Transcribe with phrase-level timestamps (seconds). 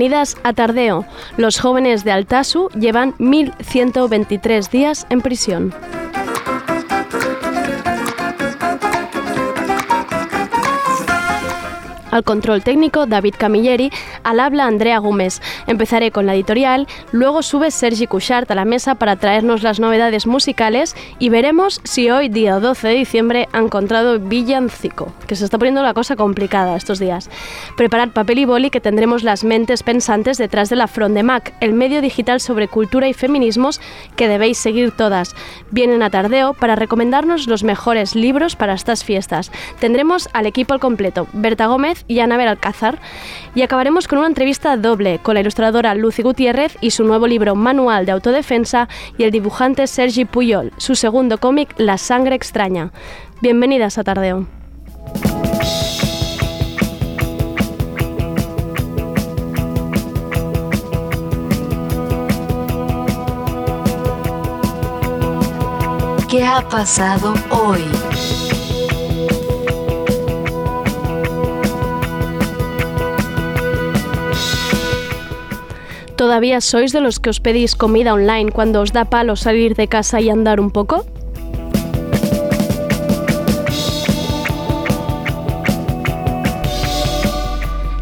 [0.00, 1.04] Bienvenidas a Tardeo.
[1.36, 5.74] Los jóvenes de Altasu llevan 1.123 días en prisión.
[12.20, 13.90] Al control técnico, David Camilleri,
[14.24, 15.40] al habla Andrea Gómez.
[15.66, 20.26] Empezaré con la editorial, luego sube Sergi Cuchart a la mesa para traernos las novedades
[20.26, 25.56] musicales y veremos si hoy, día 12 de diciembre, ha encontrado Villancico, que se está
[25.56, 27.30] poniendo la cosa complicada estos días.
[27.78, 31.54] Preparad papel y boli que tendremos las mentes pensantes detrás de la Front de Mac,
[31.60, 33.80] el medio digital sobre cultura y feminismos
[34.16, 35.34] que debéis seguir todas.
[35.70, 39.50] Vienen a tardeo para recomendarnos los mejores libros para estas fiestas.
[39.78, 42.98] Tendremos al equipo al completo, Berta Gómez, y Anabel Alcázar.
[43.54, 47.54] Y acabaremos con una entrevista doble con la ilustradora Lucy Gutiérrez y su nuevo libro
[47.54, 52.90] Manual de Autodefensa y el dibujante Sergi Puyol, su segundo cómic La Sangre Extraña.
[53.40, 54.46] Bienvenidas a Tardeo.
[66.28, 67.82] ¿Qué ha pasado hoy?
[76.20, 79.88] ¿Todavía sois de los que os pedís comida online cuando os da palo salir de
[79.88, 81.06] casa y andar un poco?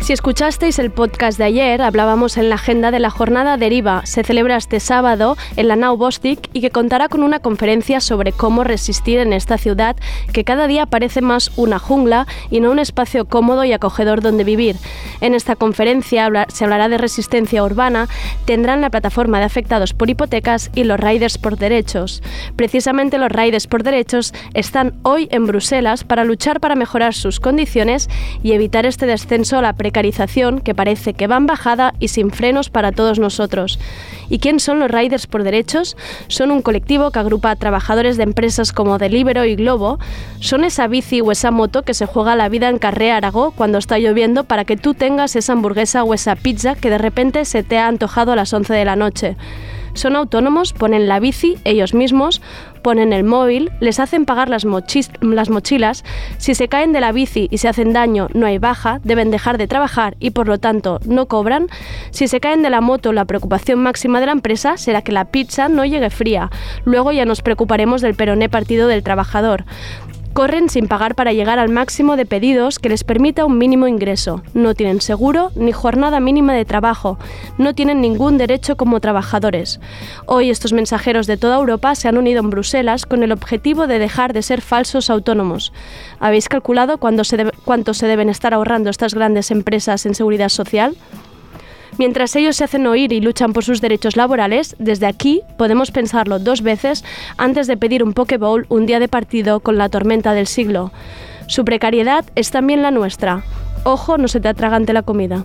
[0.09, 4.07] Si escuchasteis el podcast de ayer, hablábamos en la agenda de la jornada Deriva.
[4.07, 8.33] Se celebra este sábado en la Nau Bostik y que contará con una conferencia sobre
[8.33, 9.97] cómo resistir en esta ciudad
[10.33, 14.45] que cada día parece más una jungla y no un espacio cómodo y acogedor donde
[14.45, 14.77] vivir.
[15.21, 18.09] En esta conferencia se hablará de resistencia urbana,
[18.47, 22.23] tendrán la plataforma de afectados por hipotecas y los riders por derechos.
[22.57, 28.09] Precisamente los riders por derechos están hoy en Bruselas para luchar para mejorar sus condiciones
[28.43, 29.98] y evitar este descenso a la precariedad
[30.63, 33.79] que parece que va en bajada y sin frenos para todos nosotros.
[34.31, 35.97] ¿Y quién son los Riders por Derechos?
[36.29, 39.99] Son un colectivo que agrupa a trabajadores de empresas como Delibero y Globo.
[40.41, 43.79] Son esa bici o esa moto que se juega la vida en Carré Aragó cuando
[43.79, 47.63] está lloviendo para que tú tengas esa hamburguesa o esa pizza que de repente se
[47.63, 49.37] te ha antojado a las 11 de la noche.
[49.95, 52.41] Son autónomos, ponen la bici ellos mismos,
[52.79, 54.65] ponen el móvil, les hacen pagar las,
[55.21, 56.05] las mochilas,
[56.39, 59.59] si se caen de la bici y se hacen daño no hay baja, deben dejar
[59.59, 61.69] de trabajar y por lo tanto no cobran,
[62.11, 65.27] si se caen de la moto la preocupación máxima de la empresa será que la
[65.27, 66.51] pizza no llegue fría,
[66.85, 69.65] luego ya nos preocuparemos del peroné partido del trabajador
[70.39, 74.41] corren sin pagar para llegar al máximo de pedidos que les permita un mínimo ingreso.
[74.55, 77.19] No tienen seguro ni jornada mínima de trabajo.
[77.59, 79.81] No tienen ningún derecho como trabajadores.
[80.27, 83.99] Hoy estos mensajeros de toda Europa se han unido en Bruselas con el objetivo de
[83.99, 85.73] dejar de ser falsos autónomos.
[86.21, 90.95] ¿Habéis calculado cuánto se deben estar ahorrando estas grandes empresas en seguridad social?
[91.99, 96.39] Mientras ellos se hacen oír y luchan por sus derechos laborales, desde aquí podemos pensarlo
[96.39, 97.05] dos veces
[97.37, 100.93] antes de pedir un Pokéball un día de partido con la tormenta del siglo.
[101.49, 103.43] Su precariedad es también la nuestra.
[103.83, 105.45] Ojo, no se te atragante la comida.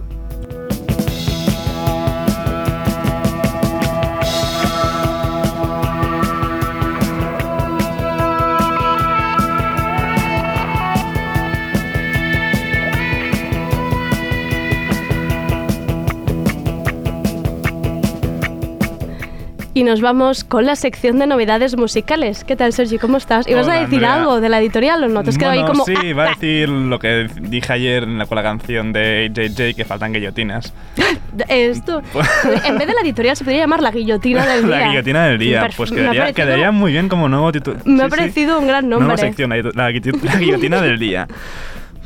[19.76, 22.44] Y nos vamos con la sección de novedades musicales.
[22.44, 23.00] ¿Qué tal, Sergi?
[23.00, 23.48] ¿Cómo estás?
[23.48, 25.24] ¿Ibas a decir algo de la editorial o no?
[25.24, 25.84] Te has ahí como...
[25.84, 29.76] Sí, iba a decir lo que dije ayer en la, con la canción de JJ,
[29.76, 30.74] que faltan guillotinas.
[31.48, 32.04] Esto.
[32.66, 34.80] En vez de la editorial se podría llamar La Guillotina del Día.
[34.80, 35.70] la Guillotina del Día.
[35.76, 37.80] Pues quedaría, quedaría, muy bien como nuevo título.
[37.86, 39.08] Me ha parecido un gran nombre.
[39.08, 41.28] Nueva sección, la, la Guillotina del Día.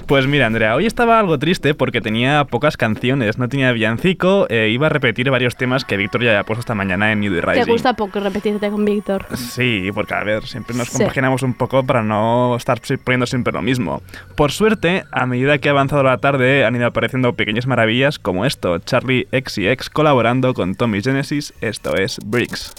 [0.08, 4.70] Pues mira, Andrea, hoy estaba algo triste porque tenía pocas canciones, no tenía villancico, e
[4.70, 7.42] iba a repetir varios temas que Víctor ya había puesto esta mañana en New Day
[7.42, 7.66] Rising.
[7.66, 9.26] ¿Te gusta poco repetirte con Víctor?
[9.36, 11.00] Sí, porque a ver, siempre nos Sí.
[11.00, 14.02] compaginamos un poco para no estar poniendo siempre lo mismo.
[14.36, 18.46] Por suerte, a medida que ha avanzado la tarde, han ido apareciendo pequeñas maravillas como
[18.46, 22.74] esto, Charlie X y X colaborando con Tommy Genesis, esto es Bricks.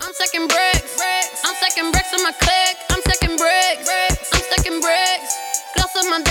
[0.00, 0.96] I'm stacking bricks.
[1.44, 2.76] I'm stacking bricks on my click.
[2.88, 3.90] I'm stacking bricks.
[4.32, 5.36] I'm stacking bricks.
[5.76, 6.22] Gloss on my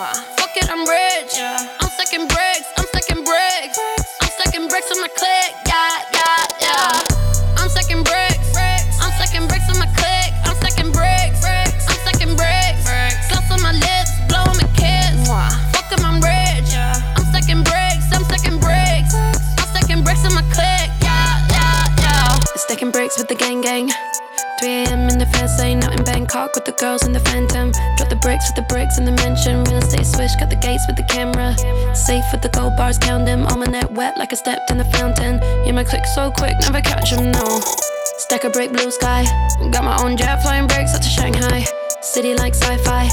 [0.00, 1.36] Fuck it, I'm rich.
[1.36, 2.68] I'm stacking bricks.
[2.78, 3.76] I'm stacking bricks.
[4.22, 5.52] I'm stacking bricks on my click.
[5.68, 7.60] Yeah, yeah, yeah.
[7.60, 8.56] I'm stacking bricks.
[8.56, 10.32] I'm stacking bricks on my click.
[10.48, 11.44] I'm stacking bricks.
[11.44, 12.80] I'm stacking bricks.
[13.28, 15.20] Gloss on my lips, blowing my kiss.
[15.76, 16.72] Fuck 'em, I'm rich.
[16.72, 18.08] I'm stacking bricks.
[18.16, 19.12] I'm stacking bricks.
[19.12, 20.88] I'm stacking bricks on my click.
[21.04, 22.40] Yeah, yeah, yeah.
[22.56, 23.92] Stacking bricks with the gang gang.
[24.60, 25.08] 3 a.m.
[25.12, 25.92] in the fast lane, out
[26.40, 27.70] Bangkok with the girls in the phantom.
[27.96, 29.62] Drop the bricks with the bricks in the mansion.
[29.64, 31.52] Real estate switch, cut the gates with the camera.
[31.94, 33.44] Safe with the gold bars, count them.
[33.48, 35.36] On my net wet like I stepped in the fountain.
[35.66, 37.60] Yeah, my click so quick, never catch 'em, no.
[38.24, 39.24] Stack a brick, blue sky.
[39.70, 41.66] Got my own jet, flying bricks up to Shanghai.
[42.00, 43.04] City like sci-fi.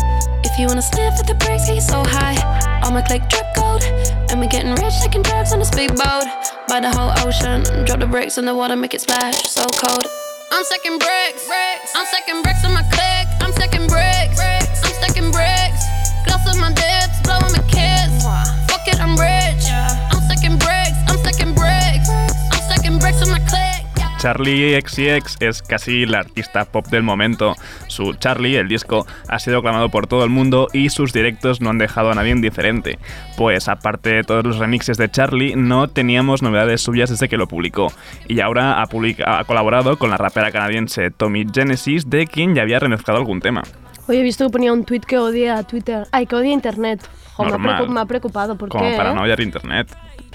[0.47, 2.38] If you wanna sniff at the bricks, get so high.
[2.83, 3.83] All my click drip gold,
[4.29, 6.25] and we're getting rich, taking drugs on a speedboat.
[6.69, 10.07] By the whole ocean, drop the bricks in the water, make it splash, so cold.
[10.50, 11.50] I'm stacking bricks,
[11.96, 13.28] I'm stacking bricks on my click.
[13.42, 15.84] I'm stacking bricks, I'm stacking bricks.
[16.26, 18.24] Gloss on my dips, blowing my kiss.
[18.68, 19.37] Fuck it, I'm rich.
[24.27, 27.56] Charlie XCX es casi la artista pop del momento.
[27.88, 31.69] Su Charlie, el disco, ha sido aclamado por todo el mundo y sus directos no
[31.69, 33.00] han dejado a nadie indiferente.
[33.38, 37.47] Pues aparte de todos los remixes de Charlie, no teníamos novedades suyas desde que lo
[37.47, 37.88] publicó.
[38.27, 42.63] Y ahora ha, publica- ha colaborado con la rapera canadiense Tommy Genesis, de quien ya
[42.63, 43.63] había remezclado algún tema.
[44.09, 46.06] Hoy he visto que ponía un tweet que odia Twitter.
[46.12, 47.00] Ay, que odia Internet.
[47.35, 48.57] Jo, me, ha me preocupado.
[48.57, 48.97] ¿Por Como qué?
[48.97, 49.15] para eh?
[49.15, 49.88] no odiar internet.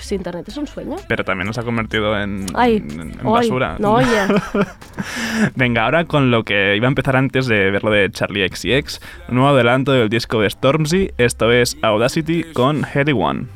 [0.03, 0.97] Si Internet es un sueño.
[1.09, 3.77] Pero también nos ha convertido en, Ay, en- en hoy, basura.
[3.79, 4.07] no oye.
[5.55, 9.01] Venga, ahora con lo que iba a empezar antes de ver lo de Charlie XCX,
[9.29, 13.47] un nuevo adelanto del disco de Stormzy, esto es Audacity con Heady One.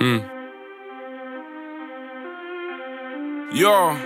[0.00, 0.18] Hmm.
[3.54, 3.96] Yo.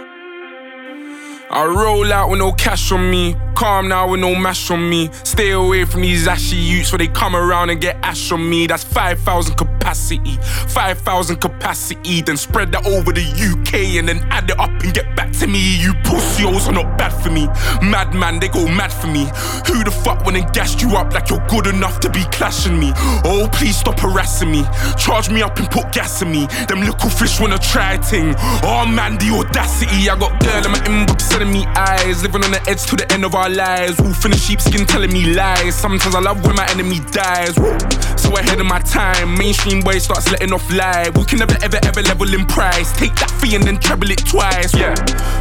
[1.53, 3.35] I roll out with no cash on me.
[3.57, 5.11] Calm now with no mash on me.
[5.25, 8.69] Stay away from these ashy youths where they come around and get ash on me.
[8.69, 10.37] That's 5,000 capacity.
[10.69, 12.23] 5,000 capacity.
[12.23, 15.49] Then spread that over the UK and then add it up and get back to
[15.49, 15.77] me.
[15.83, 17.49] You pussios are not bad for me.
[17.83, 19.25] Madman, they go mad for me.
[19.67, 22.79] Who the fuck went and gassed you up like you're good enough to be clashing
[22.79, 22.93] me?
[23.25, 24.65] Oh, please stop harassing me.
[24.97, 26.47] Charge me up and put gas in me.
[26.69, 28.37] Them little fish wanna try a ting.
[28.63, 30.09] Oh man, the audacity.
[30.09, 32.23] I got girl in my inbox sending me eyes.
[32.23, 33.99] Living on the edge to the end of our lives.
[34.01, 35.75] Wolf in the sheepskin telling me lies.
[35.75, 37.59] Sometimes I love when my enemy dies.
[37.59, 37.79] Woo.
[38.17, 39.37] So ahead of my time.
[39.37, 41.17] Mainstream boy starts letting off live.
[41.17, 42.93] We can never ever ever level in price.
[42.93, 44.75] Take that fee and then treble it twice.
[44.75, 44.95] Yeah.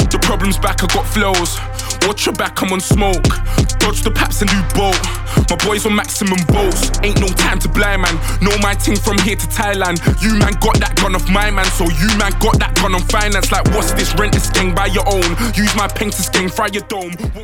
[0.10, 1.60] The problem's back, I got flows.
[2.08, 3.28] Watch your back, I'm on smoke.
[3.80, 5.00] Dodge the paps and do bolt.
[5.50, 6.90] My boys on maximum bolts.
[7.04, 8.16] Ain't no time to blind man.
[8.40, 10.00] Know my ting from here to Thailand.
[10.24, 13.04] You man got that gun off my man, so you man got that gun on
[13.12, 13.52] finance.
[13.52, 14.16] Like what's this?
[14.16, 15.28] Rent this gang by your own.
[15.54, 15.89] Use my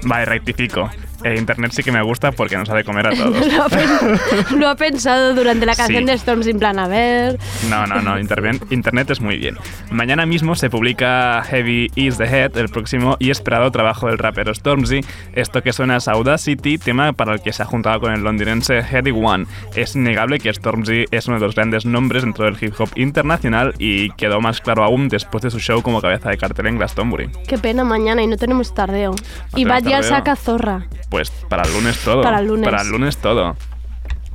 [0.04, 0.90] me rectifico.
[1.24, 3.54] Eh, internet sí que me gusta porque nos ha de comer a todos.
[3.54, 4.20] lo, ha pen-
[4.60, 6.06] lo ha pensado durante la canción Sí.
[6.06, 7.40] de Storms en plan, a ver.
[7.70, 9.58] No, no, no, internet es muy bien.
[9.92, 14.54] Mañana mismo se publica Heavy Is the Head, el próximo y esperado trabajo del rapero
[14.54, 15.02] Stormzy.
[15.34, 18.82] Esto que suena es Audacity, tema para el que se ha juntado con el londinense
[18.84, 19.46] Heady One.
[19.76, 23.74] Es innegable que Stormzy es uno de los grandes nombres dentro del hip hop internacional
[23.80, 27.30] y quedó más claro aún después de su show como cabeza de cartel en Glastonbury.
[27.48, 29.16] Qué pena mañana y no tenemos tardeo.
[29.56, 30.10] y tenemos Bad ya tardeo.
[30.10, 30.86] saca zorra.
[31.16, 32.24] Pues para el lunes todo.
[32.24, 32.66] Para el lunes.
[32.70, 33.56] Para el lunes todo.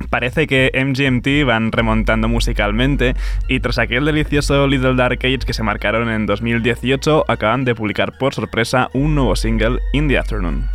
[0.09, 3.13] Parece que MGMT van remontando musicalmente
[3.47, 8.17] y tras aquel delicioso Little Dark Age que se marcaron en 2018 acaban de publicar
[8.17, 10.67] por sorpresa un nuevo single, In the Afternoon.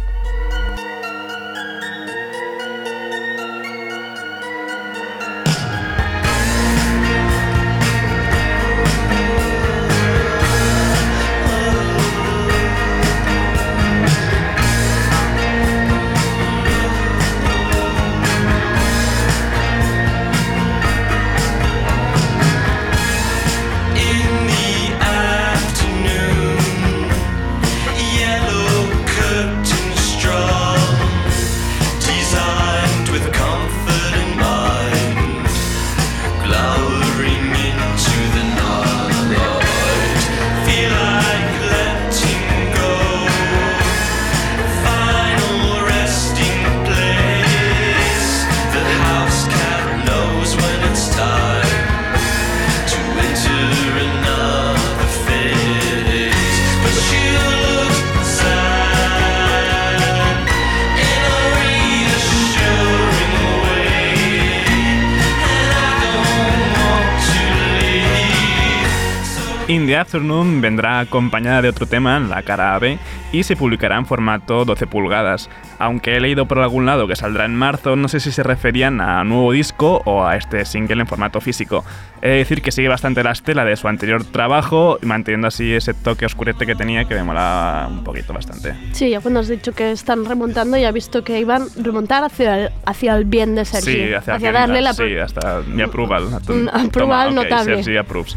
[70.07, 72.97] Afternoon vendrá acompañada de otro tema en la cara B
[73.33, 75.51] y se publicará en formato 12 pulgadas.
[75.81, 79.01] Aunque he leído por algún lado que saldrá en marzo, no sé si se referían
[79.01, 81.85] a nuevo disco o a este single en formato físico.
[82.23, 85.93] He de decir que sigue bastante la estela de su anterior trabajo, manteniendo así ese
[85.93, 88.75] toque oscurete que tenía que me mola un poquito bastante.
[88.93, 92.23] Sí, ya cuando has dicho que están remontando, ya he visto que iban a remontar
[92.23, 93.93] hacia el, hacia el bien de Sergi.
[93.93, 94.95] Sí, hacia, hacia darle la...
[94.95, 96.29] Sí, hasta mi approval.
[96.49, 97.83] Un approval Toma, ok, notable.
[97.83, 98.37] Sergi approves.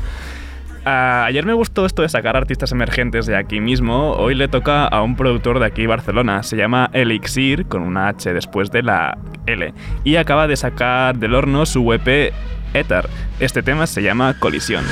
[0.90, 4.14] Ayer me gustó esto de sacar artistas emergentes de aquí mismo.
[4.14, 6.42] Hoy le toca a un productor de aquí Barcelona.
[6.44, 9.74] Se llama Elixir, con una H después de la L.
[10.04, 12.34] Y acaba de sacar del horno su EP
[12.74, 13.08] Ether.
[13.40, 14.84] Este tema se llama Colisión.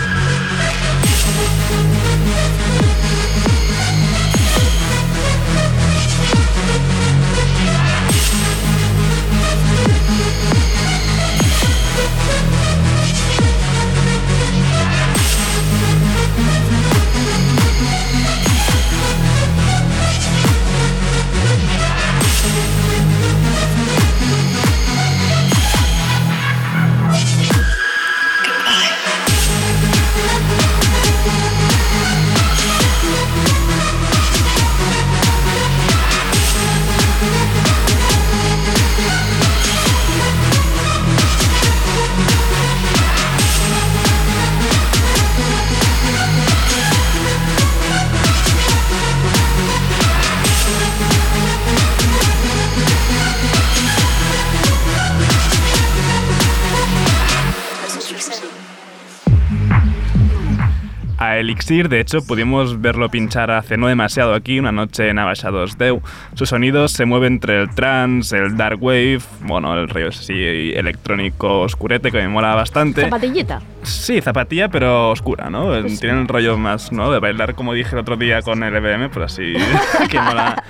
[61.57, 66.03] Elixir, de hecho, pudimos verlo pinchar hace no demasiado aquí, una noche en Abaixados Deu.
[66.35, 71.61] Sus sonidos se mueven entre el trance, el dark wave, bueno, el rollo así electrónico
[71.61, 73.01] oscurete que me mola bastante.
[73.01, 73.59] Zapatillita.
[73.81, 75.65] Sí, zapatilla, pero oscura, ¿no?
[75.65, 77.11] Pues Tiene el rollo más, ¿no?
[77.11, 79.53] De bailar, como dije el otro día con el EBM, pues así,
[80.11, 80.63] que mola.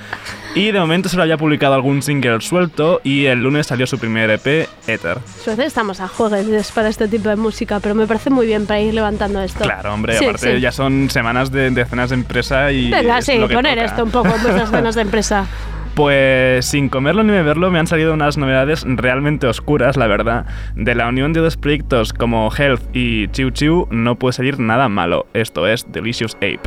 [0.55, 4.31] Y de momento solo había publicado algún single suelto y el lunes salió su primer
[4.31, 5.19] EP, Ether.
[5.45, 8.79] Veces estamos a juegues para este tipo de música, pero me parece muy bien para
[8.81, 9.59] ir levantando esto.
[9.63, 10.61] Claro, hombre, Sí, aparte sí.
[10.61, 12.89] ya son semanas de, de cenas de empresa y.
[12.89, 13.85] Venga, es sí, lo que poner toca.
[13.85, 15.45] esto un poco en vuestras zonas de empresa.
[15.93, 20.45] Pues sin comerlo ni beberlo me han salido unas novedades realmente oscuras, la verdad.
[20.75, 24.89] De la unión de dos proyectos como Health y Chiu Chiu no puede salir nada
[24.89, 25.25] malo.
[25.33, 26.59] Esto es Delicious Ape.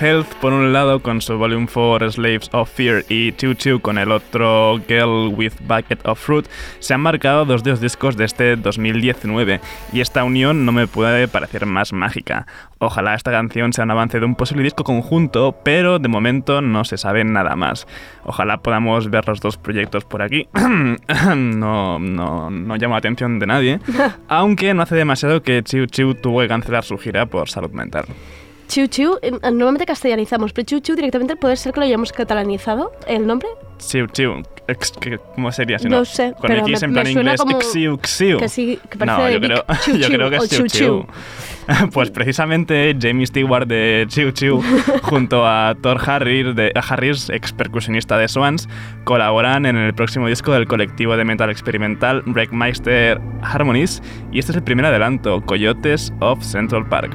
[0.00, 3.98] Health por un lado con su Volume 4 Slaves of Fear y Chiu Chiu con
[3.98, 6.46] el otro Girl with Bucket of Fruit
[6.80, 9.60] se han marcado dos de los discos de este 2019
[9.92, 12.46] y esta unión no me puede parecer más mágica.
[12.78, 16.84] Ojalá esta canción sea un avance de un posible disco conjunto, pero de momento no
[16.84, 17.86] se sabe nada más.
[18.24, 20.48] Ojalá podamos ver los dos proyectos por aquí.
[21.36, 23.80] no, no, no llama la atención de nadie,
[24.28, 28.04] aunque no hace demasiado que Chiu Chiu tuvo que cancelar su gira por salud mental.
[28.68, 33.26] Chiu Chiu, normalmente castellanizamos, pero Chiu Chiu directamente puede ser que lo hayamos catalanizado, el
[33.26, 33.48] nombre.
[33.78, 34.42] Chiu Chiu.
[35.34, 36.04] ¿Cómo sería si No no?
[36.06, 37.40] sé, Con pero X me- en me plan suena inglés.
[37.40, 38.38] como Xiu, xiu.
[38.38, 40.68] que sí, que parece no, yo creo, Chiu yo Chiu creo que es Chiu Chiu
[40.68, 41.06] Chiu.
[41.92, 44.62] Pues precisamente Jamie Stewart de Chiu Chiu
[45.02, 48.68] junto a Thor Harris, de, Harris, ex percusionista de Swans,
[49.04, 54.02] colaboran en el próximo disco del colectivo de metal experimental Breakmeister Harmonies
[54.32, 57.14] y este es el primer adelanto, Coyotes of Central Park.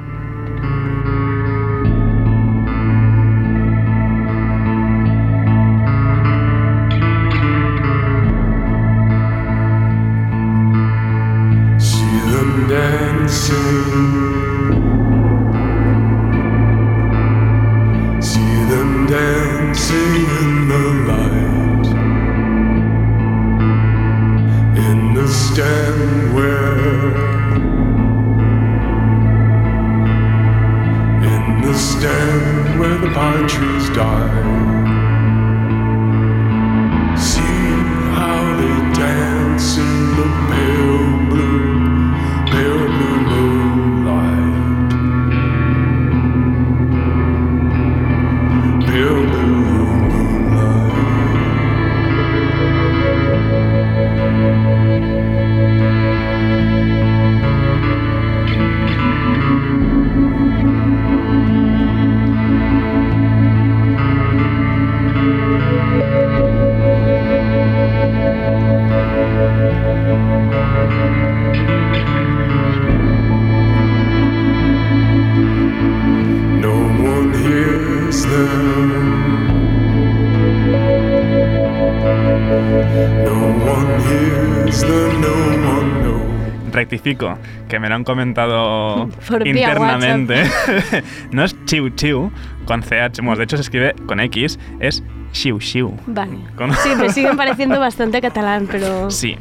[87.17, 90.43] Que me lo han comentado Por internamente.
[91.31, 92.31] no es Chiu Chiu
[92.65, 95.93] con CH, bueno, de hecho se escribe con X, es Xiu Xiu.
[96.07, 96.37] Vale.
[96.55, 99.09] Con- Sí, me siguen pareciendo bastante catalán, pero...
[99.11, 99.35] Sí,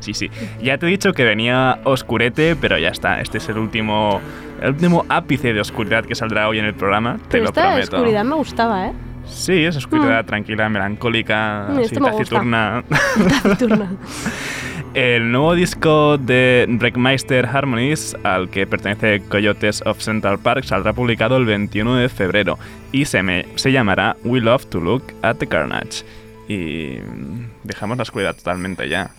[0.00, 0.30] sí, sí.
[0.62, 3.20] Ya te he dicho que venía oscurete, pero ya está.
[3.20, 4.20] Este es el último,
[4.60, 7.16] el último ápice de oscuridad que saldrá hoy en el programa.
[7.16, 7.96] te Pero lo esta prometo.
[7.96, 8.92] oscuridad me gustaba, ¿eh?
[9.26, 12.18] Sí, es oscuridad tranquila, melancólica, Mm, así, esto me gusta.
[12.24, 12.84] taciturna.
[13.42, 13.90] Taciturna.
[14.94, 21.36] El nuevo disco de Breakmeister Harmonies, al que pertenece Coyotes of Central Park, saldrá publicado
[21.36, 22.60] el 21 de febrero
[22.92, 26.04] y se, me, se llamará We Love to Look at the Carnage.
[26.46, 26.98] Y
[27.64, 29.10] dejamos la oscuridad totalmente ya.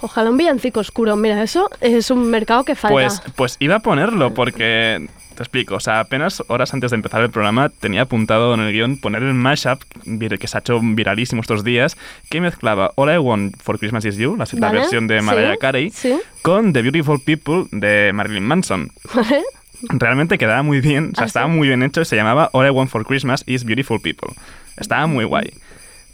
[0.00, 1.14] Ojalá un villancico oscuro.
[1.16, 2.94] Mira, eso es un mercado que falta.
[2.94, 7.22] Pues, pues iba a ponerlo porque, te explico, o sea, apenas horas antes de empezar
[7.22, 11.40] el programa tenía apuntado en el guion poner el mashup que se ha hecho viralísimo
[11.40, 11.96] estos días,
[12.28, 15.24] que mezclaba All I Want for Christmas Is You, la, la Vale, versión de sí,
[15.24, 16.18] Mariah Carey, sí.
[16.42, 18.90] con The Beautiful People de Marilyn Manson.
[19.14, 19.44] ¿Vale?
[19.90, 21.52] Realmente quedaba muy bien, o sea, ¿Ah, estaba sí?
[21.52, 24.30] muy bien hecho y se llamaba All I Want for Christmas Is Beautiful People.
[24.76, 25.52] Estaba muy guay.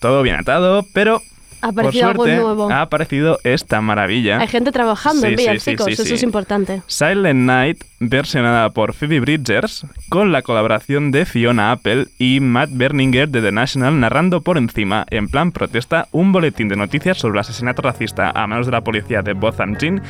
[0.00, 1.22] Todo bien atado, pero...
[1.64, 2.70] Ha por aparecido algo nuevo.
[2.70, 4.38] ha aparecido esta maravilla.
[4.38, 6.14] Hay gente trabajando en Sí, sí, sí, villancicos, sí, eso sí.
[6.14, 6.82] es importante.
[6.86, 13.28] Silent Night, versionada por Phoebe Bridgers, con la colaboración de Fiona Apple y Matt Berninger
[13.30, 17.40] de The National, narrando por encima, en plan protesta, un boletín de noticias sobre el
[17.40, 20.02] asesinato racista a manos de la policía de Botham Jean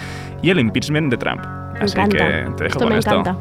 [0.43, 1.41] y el impeachment de Trump.
[1.75, 2.19] Me Así encanta.
[2.19, 2.25] que
[2.57, 3.15] te dejo Esto con me esto.
[3.21, 3.37] encanta.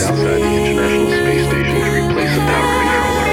[0.00, 3.28] Outside the International Space Station to replace power controller.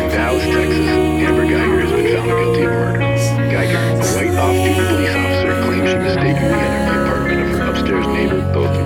[0.00, 3.04] In Dallas, Texas, Amber Geiger has been found guilty of murder.
[3.52, 8.06] Geiger, a white off-duty police officer, claims she mistakenly entered the apartment of her upstairs
[8.08, 8.40] neighbor,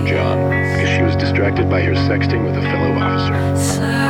[0.09, 3.37] John, because she was distracted by her sexting with a fellow officer.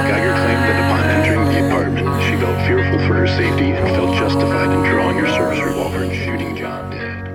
[0.07, 4.15] Geiger claimed that upon entering the apartment, she felt fearful for her safety and felt
[4.15, 7.27] justified in drawing her service revolver and shooting John dead.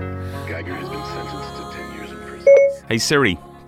[0.48, 2.52] Geiger has been sentenced to 10 years in prison.
[2.88, 3.38] Hey Siri,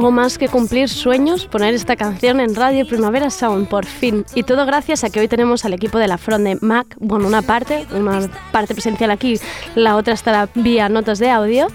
[0.00, 4.24] Hago más que cumplir sueños, poner esta canción en Radio Primavera Sound, por fin.
[4.34, 7.42] Y todo gracias a que hoy tenemos al equipo de la Fronde Mac, bueno, una
[7.42, 9.38] parte, una parte presencial aquí,
[9.74, 11.66] la otra estará vía notas de audio.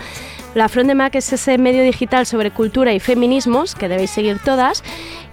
[0.56, 4.84] La Fronde Mac es ese medio digital sobre cultura y feminismos que debéis seguir todas.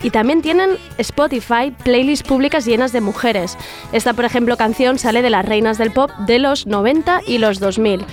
[0.02, 3.56] Y también tienen Spotify, playlists públicas llenas de mujeres.
[3.92, 7.58] Esta, por ejemplo, canción sale de las reinas del pop de los 90 y los
[7.58, 8.04] 2000.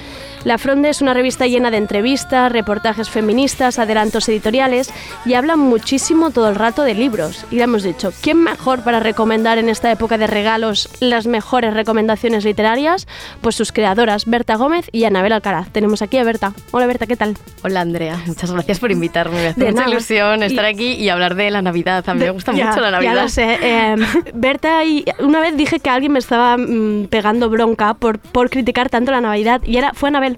[0.46, 4.90] La Fronde es una revista llena de entrevistas, reportajes feministas, adelantos editoriales
[5.26, 7.46] y habla muchísimo todo el rato de libros.
[7.52, 11.74] Y le hemos dicho, ¿quién mejor para recomendar en esta época de regalos las mejores
[11.74, 13.06] recomendaciones literarias?
[13.42, 15.70] Pues sus creadoras, Berta Gómez y Anabel Alcaraz.
[15.72, 16.54] Tenemos aquí a Berta.
[16.72, 17.36] Hola Berta, ¿qué tal?
[17.64, 19.36] Hola Andrea, muchas gracias por invitarme.
[19.42, 19.92] Me hace De mucha nada.
[19.92, 22.08] ilusión estar Y- aquí y hablar de la Navidad.
[22.08, 23.14] A mí me gusta Ya, mucho la Navidad.
[23.16, 23.58] Ya lo sé.
[23.62, 23.96] Eh,
[24.34, 28.90] Berta, y una vez dije que alguien me estaba mm, pegando bronca por, por criticar
[28.90, 30.29] tanto la Navidad y era, fue Anabel.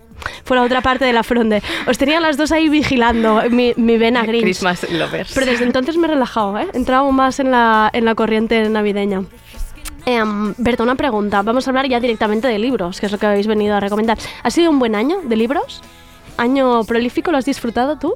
[0.43, 1.61] Fue la otra parte de la fronde.
[1.87, 4.41] Os tenía las dos ahí vigilando mi, mi vena gris.
[4.41, 5.31] Christmas lovers.
[5.33, 6.67] Pero desde entonces me he relajado, ¿eh?
[6.73, 9.23] He entrado más en la, en la corriente navideña.
[10.05, 11.41] Em, Berta, una pregunta.
[11.41, 14.17] Vamos a hablar ya directamente de libros, que es lo que habéis venido a recomendar.
[14.43, 15.81] ¿Ha sido un buen año de libros?
[16.37, 17.31] ¿Año prolífico?
[17.31, 18.15] ¿Lo has disfrutado tú?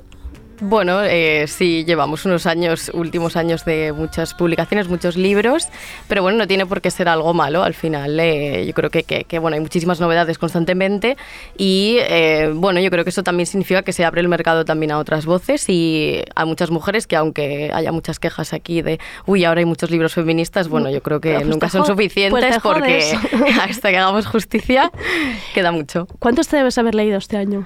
[0.61, 5.67] Bueno, eh, sí, llevamos unos años, últimos años de muchas publicaciones, muchos libros,
[6.07, 7.61] pero bueno, no tiene por qué ser algo malo.
[7.63, 11.17] Al final, eh, yo creo que, que- que, bueno, hay muchísimas novedades constantemente
[11.57, 14.93] y eh, bueno, yo creo que eso también significa que se abre el mercado también
[14.93, 19.43] a otras voces y a muchas mujeres que aunque haya muchas quejas aquí de, uy,
[19.43, 22.61] ahora hay muchos libros feministas, bueno, yo creo que pues nunca son jo- suficientes pues
[22.63, 23.13] porque
[23.61, 24.89] hasta que hagamos justicia
[25.53, 26.07] queda mucho.
[26.19, 27.65] ¿Cuántos te debes haber leído este año?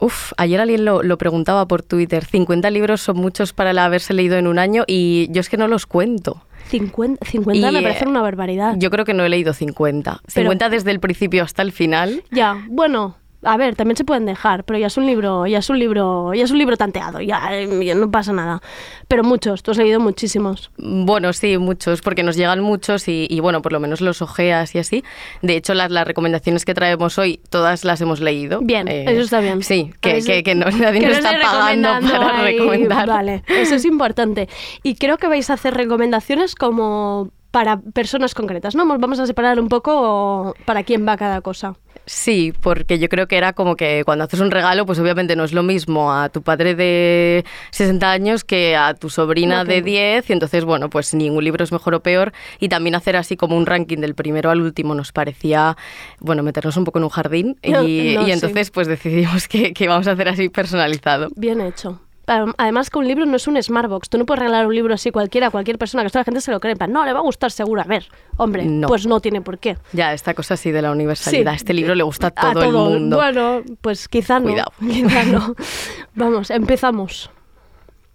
[0.00, 2.24] Uf, ayer alguien lo, lo preguntaba por Twitter.
[2.24, 5.56] 50 libros son muchos para el haberse leído en un año y yo es que
[5.56, 6.42] no los cuento.
[6.68, 8.74] 50, 50 me parece una barbaridad.
[8.76, 10.20] Yo creo que no he leído 50.
[10.34, 12.22] Pero- 50 desde el principio hasta el final.
[12.30, 15.70] Ya, bueno, a ver, también se pueden dejar, pero ya es un libro, ya es
[15.70, 18.60] un libro, ya es un libro tanteado, ya, eh, ya no pasa nada.
[19.06, 20.70] Pero muchos, tú has leído muchísimos.
[20.76, 24.74] Bueno, sí, muchos, porque nos llegan muchos y, y, bueno, por lo menos los ojeas
[24.74, 25.04] y así.
[25.42, 28.60] De hecho, las, las recomendaciones que traemos hoy, todas las hemos leído.
[28.62, 29.62] Bien, Eh, eso está bien.
[29.62, 33.08] Sí, que, ver que, que no, nadie que nos no está pagando para ahí, recomendar.
[33.08, 34.48] Vale, eso es importante.
[34.82, 38.86] Y creo que vais a hacer recomendaciones como para personas concretas, ¿no?
[38.98, 41.76] Vamos a separar un poco para quién va cada cosa.
[42.08, 45.44] Sí, porque yo creo que era como que cuando haces un regalo, pues obviamente no
[45.44, 49.84] es lo mismo a tu padre de 60 años que a tu sobrina de no.
[49.84, 53.36] 10, y entonces, bueno, pues ningún libro es mejor o peor, y también hacer así
[53.36, 55.76] como un ranking del primero al último nos parecía,
[56.18, 58.16] bueno, meternos un poco en un jardín, y, No, sí.
[58.30, 61.28] entonces pues decidimos que, que vamos a hacer así personalizado.
[61.36, 62.00] Bien hecho.
[62.28, 64.08] Adem- Además que un libro no es un Smartbox.
[64.08, 66.40] Tú no puedes regalar un libro así cualquiera a cualquier persona, que toda la gente
[66.40, 66.72] se lo cree.
[66.72, 67.80] en plan, No, le va a gustar seguro.
[67.80, 68.86] A ver, hombre, No.
[68.88, 69.76] pues no tiene por qué.
[69.92, 71.56] Ya, esta cosa así de la universalidad, Sí.
[71.56, 73.16] este libro le gusta a A todo, el mundo.
[73.16, 74.44] Bueno, pues quizá no.
[74.50, 74.72] Cuidado.
[74.80, 75.54] Quizá no.
[76.14, 77.30] Vamos, empezamos.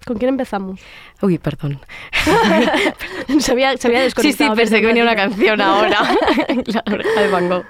[0.05, 0.79] ¿Con quién empezamos?
[1.21, 1.79] Uy, perdón.
[3.39, 4.51] se, había, se había Sí, desconectado.
[4.53, 5.97] sí, pensé que venía una canción ahora.
[6.65, 6.83] Claro.
[6.85, 7.65] La oreja de Van Gogh.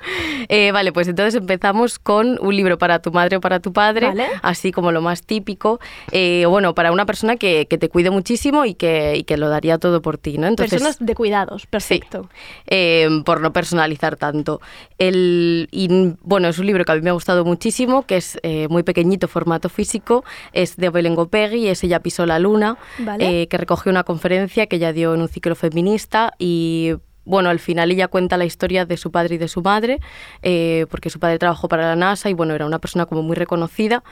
[0.49, 4.07] Eh, vale, pues entonces empezamos con un libro para tu madre o para tu padre,
[4.07, 4.27] Vale.
[4.41, 5.79] así como lo más típico.
[6.11, 9.49] Eh, bueno, para una persona que, que te cuide muchísimo y que, y que lo
[9.49, 10.47] daría todo por ti, ¿no?
[10.47, 12.29] Entonces, Personas de cuidados, perfecto.
[12.67, 14.59] eh, por no personalizar tanto.
[14.97, 15.87] El, y,
[16.21, 18.83] bueno, es un libro que a mí me ha gustado muchísimo, que es eh, muy
[18.83, 23.43] pequeñito, formato físico, es de Belén Gopegui, es Ella pisó la luna, Vale.
[23.43, 26.95] eh, que recoge una conferencia que ella dio en un ciclo feminista y...
[27.25, 30.01] Bueno, al final ella cuenta la historia de su padre y de su madre,
[30.41, 33.37] eh, porque su padre trabajó para la NASA y bueno, era una persona como muy
[33.37, 34.03] reconocida.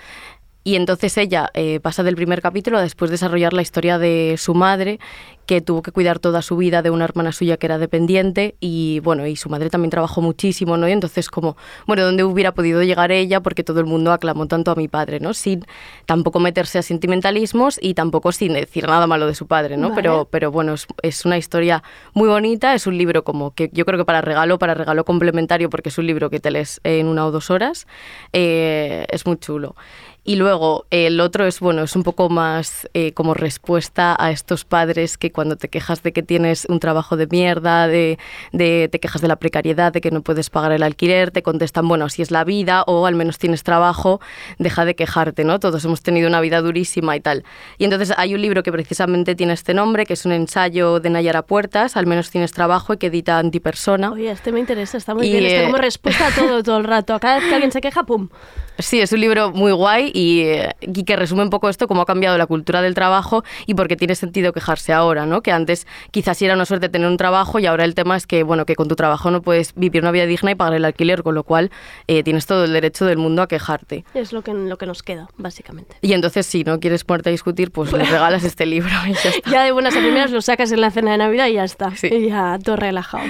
[0.64, 4.54] Y entonces ella eh, pasa del primer capítulo a después desarrollar la historia de su
[4.54, 5.00] madre,
[5.46, 9.00] que tuvo que cuidar toda su vida de una hermana suya que era dependiente y
[9.02, 10.88] bueno, y su madre también trabajó muchísimo, ¿no?
[10.88, 13.42] Y entonces como, bueno, ¿dónde hubiera podido llegar ella?
[13.42, 15.34] Porque todo el mundo aclamó tanto a mi padre, ¿no?
[15.34, 15.66] Sin
[16.06, 19.90] tampoco meterse a sentimentalismos y tampoco sin decir nada malo de su padre, ¿no?
[19.90, 20.02] Vale.
[20.02, 23.84] Pero, pero bueno, es, es una historia muy bonita, es un libro como que yo
[23.86, 27.08] creo que para regalo, para regalo complementario, porque es un libro que te lees en
[27.08, 27.88] una o dos horas,
[28.32, 29.76] eh, es muy chulo.
[30.24, 34.66] Y luego el otro es, bueno, es un poco más eh, como respuesta a estos
[34.66, 38.20] padres que cuando te quejas de que tienes un trabajo de mierda, de,
[38.52, 41.88] de- te quejas de la precariedad, de que no puedes pagar el alquiler, te contestan,
[41.88, 44.22] bueno, así es la vida o al menos tienes trabajo,
[44.60, 45.60] deja de quejarte, ¿no?
[45.60, 47.44] Todos hemos tenido una vida durísima y tal.
[47.80, 51.10] Y entonces hay un libro que precisamente tiene este nombre, que es un ensayo de
[51.10, 54.12] Nayara Puertas, al menos tienes trabajo y que edita Antipersona.
[54.12, 55.46] Oye, este me interesa, está muy Y, bien.
[55.48, 57.20] Está eh, como respuesta a todo, todo el rato.
[57.20, 58.30] Cada vez que alguien se queja, ¡pum!
[58.78, 62.02] Sí, es un libro muy guay y, eh, y que resume un poco esto, cómo
[62.02, 65.42] ha cambiado la cultura del trabajo y por qué tiene sentido quejarse ahora, ¿no?
[65.42, 68.28] Que antes quizás sí era una suerte tener un trabajo y ahora el tema es
[68.28, 70.86] que, bueno, que con tu trabajo no puedes vivir una vida digna y pagar el
[70.86, 71.72] alquiler, con lo cual
[72.08, 74.06] eh, tienes todo el derecho del mundo a quejarte.
[74.14, 75.96] Es lo que, lo que nos queda, básicamente.
[76.02, 79.30] Y entonces, si no quieres ponerte a discutir, pues le regalas este libro y ya
[79.30, 79.52] está.
[79.52, 81.92] Ya de buenas a primeras lo sacas en la cena de Navidad y ya está.
[82.04, 83.24] Y ya todo relajado.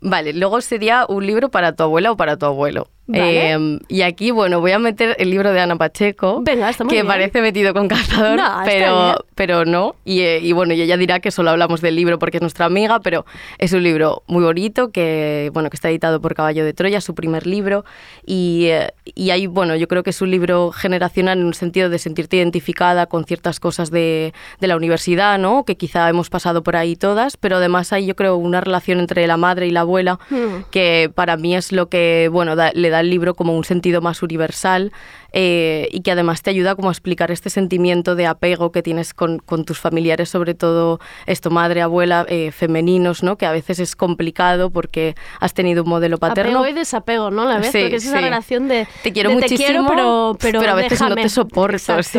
[0.00, 2.88] Vale, luego sería un libro para tu abuela o para tu abuelo.
[3.06, 3.52] Vale.
[3.52, 7.06] Eh, y aquí, bueno, voy a meter el libro de Ana Pacheco, Venga, que bien.
[7.06, 9.96] parece metido con calzador, No, pero, pero no.
[10.04, 12.66] Y, eh, y bueno, y ella dirá que solo hablamos del libro porque es nuestra
[12.66, 13.26] amiga, pero
[13.58, 17.14] es un libro muy bonito que, bueno, que está editado por Caballo de Troya, su
[17.14, 17.84] primer libro.
[18.24, 21.90] Y, eh, y ahí, bueno, yo creo que es un libro generacional en un sentido
[21.90, 25.64] de sentirte identificada con ciertas cosas de, de la universidad, ¿no?
[25.64, 29.26] Que quizá hemos pasado por ahí todas, pero además hay, yo creo, una relación entre
[29.26, 30.62] la madre y la abuela Hmm.
[30.70, 34.00] que para mí es lo que bueno da- le da al libro como un sentido
[34.00, 34.92] más universal
[35.32, 39.14] eh, y que además te ayuda como a explicar este sentimiento de apego que tienes
[39.14, 43.36] con, con tus familiares, sobre todo esto, madre, abuela, eh, femeninos, ¿no?
[43.36, 46.58] que a veces es complicado porque has tenido un modelo paterno.
[46.60, 47.44] Apego y desapego, ¿no?
[47.44, 48.24] La vez, Sí, porque es esa sí.
[48.24, 52.18] relación de Te quiero de muchísimo, pero, pero, pero a veces no te soporto, sí.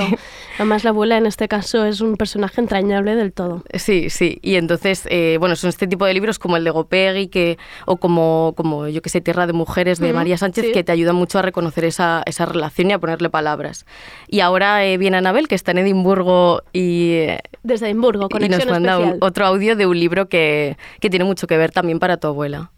[0.57, 3.63] Además, la abuela en este caso es un personaje entrañable del todo.
[3.73, 4.39] Sí, sí.
[4.41, 7.97] Y entonces, eh, bueno, son este tipo de libros como el de Gopegui que, o
[7.97, 11.39] como, como, yo que sé, Tierra de Mujeres de María Sánchez, que te ayudan mucho
[11.39, 13.85] a reconocer esa, esa relación y a ponerle palabras.
[14.29, 17.25] Y ahora eh, viene Anabel, que está en Edimburgo y,
[17.63, 21.45] Desde Edimburgo, y nos manda un- otro audio de un libro que, que tiene mucho
[21.45, 22.71] que ver también para tu abuela.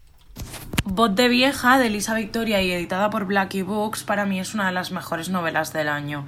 [0.84, 4.66] Voz de vieja de Elisa Victoria y editada por Blackie Books para mí es una
[4.66, 6.26] de las mejores novelas del año.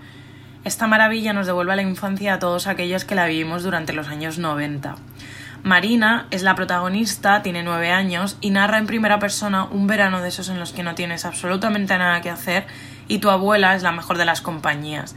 [0.65, 4.07] Esta maravilla nos devuelve a la infancia a todos aquellos que la vivimos durante los
[4.09, 4.95] años 90.
[5.63, 10.29] Marina es la protagonista, tiene nueve años y narra en primera persona un verano de
[10.29, 12.65] esos en los que no tienes absolutamente nada que hacer
[13.09, 15.17] y tu abuela es la mejor de las compañías.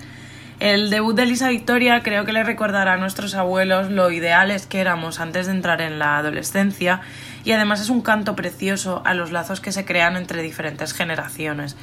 [0.60, 4.80] El debut de Elisa Victoria creo que le recordará a nuestros abuelos lo ideales que
[4.80, 7.02] éramos antes de entrar en la adolescencia
[7.44, 11.76] y además es un canto precioso a los lazos que se crean entre diferentes generaciones.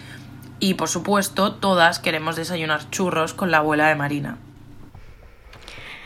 [0.61, 4.39] Y por supuesto, todas queremos desayunar churros con la abuela de Marina.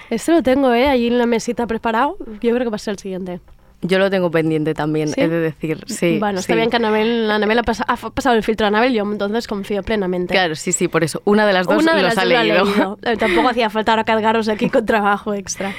[0.09, 0.89] Este lo tengo, ¿eh?
[0.89, 2.17] Allí en la mesita preparado.
[2.41, 3.41] Yo creo que va a ser el siguiente.
[3.85, 5.21] Yo lo tengo pendiente también, ¿Sí?
[5.21, 5.85] he de decir.
[5.89, 6.57] Sí, bueno, está sí.
[6.57, 9.83] bien que Anabel, Anabel ha, pasa- ha pasado el filtro a Anabel, yo entonces confío
[9.83, 10.33] plenamente.
[10.33, 11.21] Claro, sí, sí, por eso.
[11.25, 12.65] Una de las dos Una de los las ha leído.
[12.65, 12.99] leído.
[13.03, 15.75] Eh, Tampoco hacía falta ahora cargaros aquí con trabajo extra.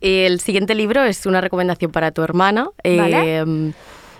[0.00, 2.70] El siguiente libro es una recomendación para tu hermana.
[2.84, 2.98] eh,
[3.44, 3.72] Vale.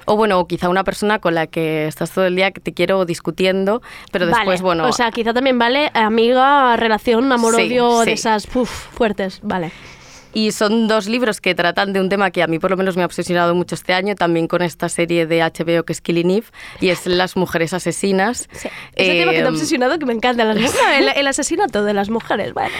[0.06, 2.72] o bueno, o quizá una persona con la que estás todo el día que te
[2.72, 8.06] quiero discutiendo, pero después, Vale, bueno, O sea, quizá también vale amiga, relación, amor-odio Sí,
[8.06, 9.40] de esas puf, fuertes.
[9.42, 9.70] Vale.
[10.34, 12.96] Y son dos libros que tratan de un tema que a mí por lo menos
[12.96, 16.30] me ha obsesionado mucho este año, también con esta serie de HBO que es Killing
[16.30, 16.46] Eve,
[16.80, 18.48] y es Las mujeres asesinas.
[18.52, 18.70] Ese
[19.18, 20.44] tema que te ha Eh, obsesionado que me encanta.
[20.44, 22.52] Las mujeres, el, el asesinato de las mujeres.
[22.52, 22.70] Bueno.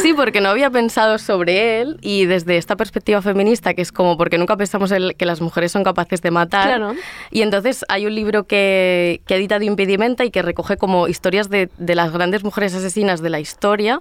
[0.00, 4.16] Sí, porque no había pensado sobre él y desde esta perspectiva feminista, que es como
[4.16, 6.66] porque nunca pensamos en que las mujeres son capaces de matar.
[6.66, 6.94] Claro.
[7.30, 11.50] Y entonces hay un libro que, que edita de Impedimenta y que recoge como historias
[11.50, 14.00] de, de las grandes mujeres asesinas de la historia,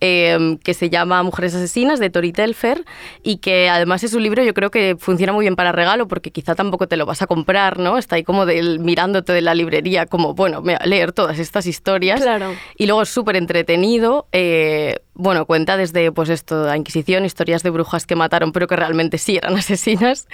[0.00, 2.84] eh, que se llama Mujeres Asesinas, de Tori Telfer,
[3.22, 6.30] y que además es un libro yo creo que funciona muy bien para regalo, porque
[6.30, 7.96] quizá tampoco te lo vas a comprar, ¿no?
[7.96, 12.20] Está ahí como del- mirándote de la librería, como, bueno, leer todas estas historias.
[12.20, 12.52] Claro.
[12.76, 14.26] Y luego es súper entretenido.
[14.32, 18.74] eh, bueno, cuenta desde pues esto, la Inquisición, historias de brujas que mataron, pero que
[18.74, 20.26] realmente sí eran asesinas,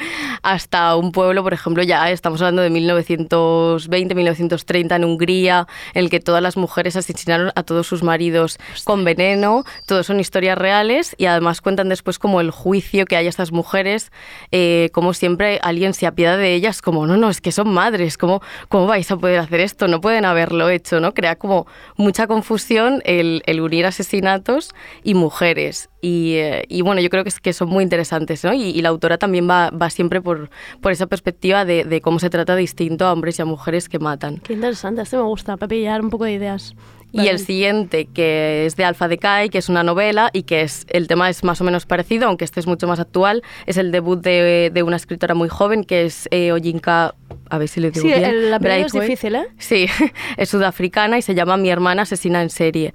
[0.43, 6.11] hasta un pueblo, por ejemplo, ya estamos hablando de 1920, 1930 en Hungría, en el
[6.11, 9.65] que todas las mujeres asesinaron a todos sus maridos con veneno.
[9.87, 13.53] Todos son historias reales y además cuentan después como el juicio que hay a estas
[13.53, 14.11] mujeres,
[14.51, 18.17] eh, como siempre alguien se apiada de ellas, como no, no, es que son madres,
[18.17, 19.89] ¿cómo, ¿cómo vais a poder hacer esto?
[19.89, 21.13] No pueden haberlo hecho, ¿no?
[21.13, 24.71] Crea como mucha confusión el, unir asesinatos
[25.03, 25.91] y mujeres.
[26.01, 28.55] Y, eh, y bueno, yo creo que, es, son muy interesantes, ¿no?
[28.55, 30.49] Y, la autora también va, siempre por,
[30.81, 33.99] por esa perspectiva de, de cómo se trata distinto a hombres y a mujeres que
[33.99, 34.39] matan.
[34.39, 35.03] Qué interesante.
[35.03, 36.75] Este me gusta, para pillar un poco de ideas.
[37.13, 40.87] Y el siguiente, que es de Alpha Decay, que es una novela y que es
[40.91, 43.43] el tema es más o menos parecido, aunque este es mucho más actual.
[43.67, 47.15] Es el debut de, de una escritora muy joven, que es eh, Oyinka,
[47.49, 48.25] a ver si le digo Sí, bien.
[48.25, 49.47] el apellido es difícil, ¿eh?
[49.59, 49.87] Sí,
[50.37, 52.95] es sudafricana y se llama Mi hermana asesina en serie.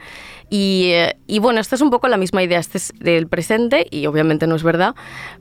[0.49, 3.87] Y, eh, y bueno, esta es un poco la misma idea, este es del presente
[3.89, 4.93] y obviamente no es verdad,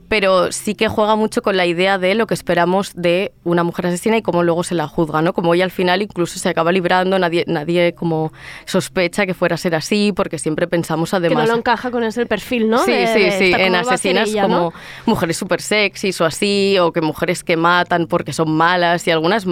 [0.07, 3.87] pero sí que juega mucho con la idea de lo que esperamos de una mujer
[3.87, 5.33] asesina y cómo luego se la juzga, ¿no?
[5.33, 8.31] Como ella al final incluso se acaba librando, nadie, nadie como
[8.65, 11.49] sospecha que fuera a ser así, porque siempre pensamos Que no además...
[11.49, 12.79] lo encaja con ese perfil, ¿no?
[12.79, 14.73] Sí, De- sí, sí, en ¿cómo va a hacer asesinas ella, como no?
[15.05, 19.45] mujeres súper sexys o así, o que mujeres que matan porque son malas y algunas,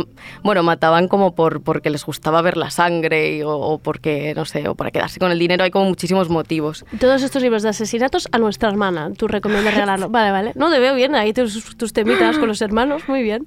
[0.43, 4.45] bueno, mataban como por porque les gustaba ver la sangre y- o, o porque, no
[4.45, 6.86] sé, o para quedarse con el dinero, hay como muchísimos motivos.
[6.99, 9.12] Todos estos libros de asesinatos a nuestra hermana.
[9.17, 10.10] Tú recomiendas regalarlo.
[10.10, 10.51] Vale, vale.
[10.56, 13.08] No, te veo bien ahí tus, tus temitas con los hermanos.
[13.08, 13.45] Muy bien.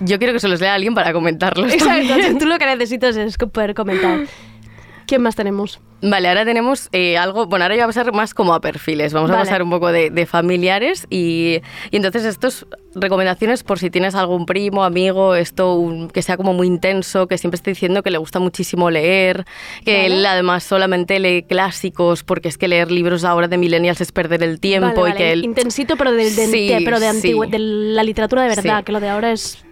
[0.00, 1.72] Yo quiero que se los lea alguien para comentarlos.
[1.72, 2.38] Exacto.
[2.38, 4.20] Tú lo que necesitas es poder comentar.
[5.10, 5.80] ¿Quién más tenemos?
[6.02, 9.12] Vale, ahora tenemos eh, algo, bueno, ahora ya va a ser más como a perfiles,
[9.12, 9.42] vamos Vale.
[9.42, 14.14] a pasar un poco de, de familiares y, y entonces estos recomendaciones por si tienes
[14.14, 18.12] algún primo, amigo, esto un- que sea como muy intenso, que siempre esté diciendo que
[18.12, 19.44] le gusta muchísimo leer,
[19.84, 20.06] que Vale.
[20.06, 24.44] él además solamente lee clásicos porque es que leer libros ahora de millennials es perder
[24.44, 25.44] el tiempo Vale, y que él...
[25.44, 27.16] Intensito, pero de, de- Sí, pero de, sí.
[27.16, 28.84] antigua- de la literatura de verdad, Sí.
[28.84, 29.64] que lo de ahora es...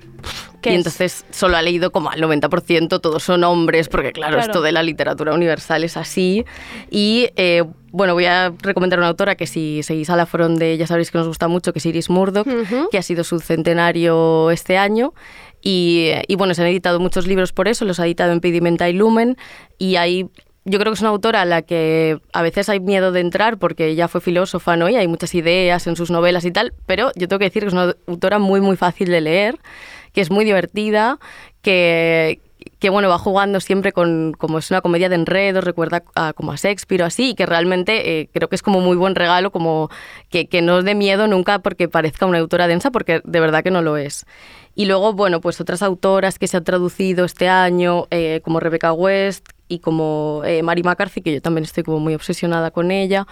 [0.69, 0.79] ¿qué y es?
[0.79, 4.51] entonces solo ha leído como al 90%, todos son hombres, porque claro, Claro.
[4.51, 6.45] esto de la literatura universal es así.
[6.91, 10.77] Y eh, bueno, voy a recomendar una autora que si seguís a la Front de,
[10.77, 12.89] ya sabéis que nos gusta mucho, que es Iris Murdoch, Ujú.
[12.91, 15.15] que ha sido su centenario este año.
[15.61, 18.93] Y, y bueno, se han editado muchos libros por eso, los ha editado Impedimenta y
[18.93, 19.37] Lumen,
[19.79, 20.29] y hay
[20.65, 23.57] yo creo que es una autora a la que a veces hay miedo de entrar
[23.59, 24.91] porque ella fue filósofa, ¿no?
[24.91, 27.69] Y hay muchas ideas en sus novelas y tal, pero yo tengo que decir que
[27.69, 29.57] es una autora muy, muy fácil de leer,
[30.19, 31.21] que es muy divertida,
[31.63, 32.41] que,
[32.81, 36.03] que bueno, va jugando siempre con, como es una comedia de enredos, recuerda
[36.35, 39.15] como a Shakespeare o así, y que realmente eh, creo que es como muy buen
[39.15, 39.91] regalo, como
[40.29, 43.63] que, que no os dé miedo nunca porque parezca una autora densa, porque de verdad
[43.63, 44.27] que no lo es.
[44.75, 48.93] Y luego, bueno, pues otras autoras que se han traducido este año, eh, como Rebecca
[48.93, 53.29] West y como eh, Mary McCarthy, que yo también estoy como muy obsesionada con ella.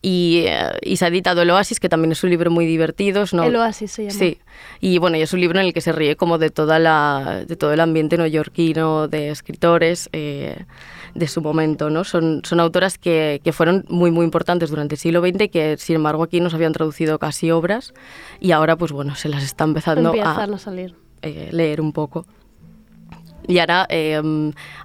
[0.00, 3.24] Y, eh, y se ha editado El Oasis, que también es un libro muy divertido.
[3.32, 4.14] una- El Oasis se llama.
[4.16, 4.38] Sí,
[4.80, 7.44] y bueno, y es un libro en el que se ríe como de, toda la,
[7.46, 10.64] de todo el ambiente neoyorquino, de escritores eh,
[11.16, 12.04] de su momento, ¿no?
[12.04, 15.96] Son, son autoras que, que fueron muy, muy importantes durante el siglo XX que, sin
[15.96, 17.92] embargo, aquí nos habían traducido casi obras
[18.38, 20.94] y ahora, pues bueno, se las está empezando Empiezan a a salir.
[21.22, 22.24] eh, leer un poco.
[23.46, 24.20] Y ahora eh,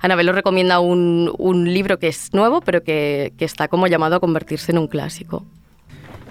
[0.02, 4.16] Anabel os recomienda un, un libro que es nuevo, pero que, que está como llamado
[4.16, 5.46] a convertirse en un clásico.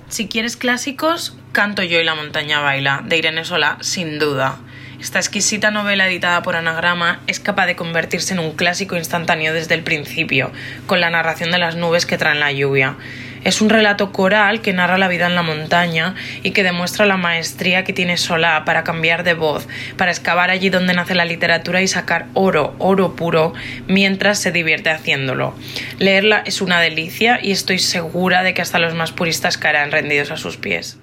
[0.09, 4.59] Si quieres clásicos, Canto yo y la montaña baila, de Irene Solá, sin duda.
[5.01, 9.75] Esta exquisita novela editada por Anagrama es capaz de convertirse en un clásico instantáneo desde
[9.75, 10.53] el principio,
[10.87, 12.97] con la narración de las nubes que traen la lluvia.
[13.45, 17.17] Es un relato coral que narra la vida en la montaña y que demuestra la
[17.17, 21.83] maestría que tiene Solá para cambiar de voz, para excavar allí donde nace la literatura
[21.83, 23.53] y sacar oro, oro puro,
[23.89, 25.55] mientras se divierte haciéndolo.
[25.99, 30.31] Leerla es una delicia y estoy segura de que hasta los más puristas caerán rendidos
[30.31, 31.02] a sus pies.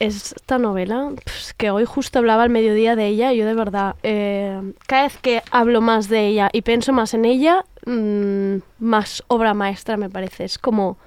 [0.00, 4.60] Esta novela, pues, que hoy justo hablaba al mediodía de ella, yo de verdad, eh,
[4.86, 9.54] cada vez que hablo más de ella y pienso más en ella, mm, más obra
[9.54, 10.44] maestra me parece.
[10.44, 10.98] Es como...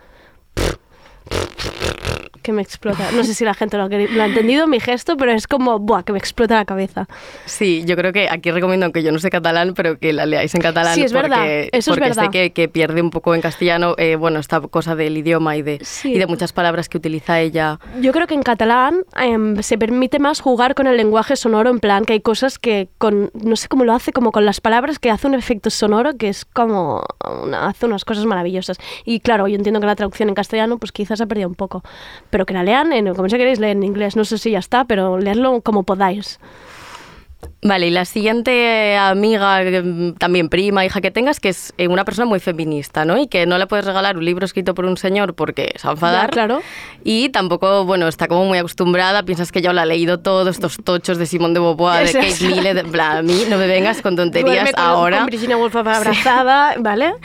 [2.48, 3.12] que me explota.
[3.12, 5.80] No sé si la gente lo ha, lo ha entendido mi gesto, pero es como,
[5.80, 7.06] buah, que me explota la cabeza.
[7.46, 10.56] Sí, yo creo que aquí recomiendo, aunque yo no sé catalán, pero que la leáis
[10.56, 10.96] en catalán.
[10.96, 12.24] Sí, es porque, verdad, eso es porque verdad.
[12.24, 15.62] sé que, que pierde un poco en castellano, eh, bueno, esta cosa del idioma y
[15.62, 16.14] de, Sí.
[16.14, 17.80] y de muchas palabras que utiliza ella.
[18.00, 21.80] Yo creo que en catalán em, se permite más jugar con el lenguaje sonoro, en
[21.82, 25.00] plan que hay cosas que con, no sé cómo lo hace, como con las palabras,
[25.00, 27.04] que hace un efecto sonoro que es como,
[27.44, 28.78] una- hace unas cosas maravillosas.
[29.04, 31.56] Y claro, yo entiendo que la traducción en castellano pues quizás se ha perdido un
[31.56, 31.84] poco,
[32.30, 34.60] pero que la lean, en, como si queréis leer en inglés, no sé si ya
[34.60, 36.40] está, pero leerlo como podáis.
[37.64, 42.06] Vale, y la siguiente amiga, eh, también prima, hija que tengas, que es eh, una
[42.06, 43.18] persona muy feminista, ¿no?
[43.18, 45.92] Y que no le puedes regalar un libro escrito por un señor porque se va
[45.92, 46.26] a enfadar.
[46.28, 46.62] Ya, claro.
[47.04, 50.78] Y tampoco, bueno, está como muy acostumbrada, piensas que ya lo ha leído todo, estos
[50.84, 52.48] tochos de Simón de Beauvoir, de Kate.
[52.48, 55.18] Millett, en plan, a mí no me vengas con tonterías Duerme con, ahora.
[55.20, 57.16] Con Virginia Woolf abrazada, ¿vale?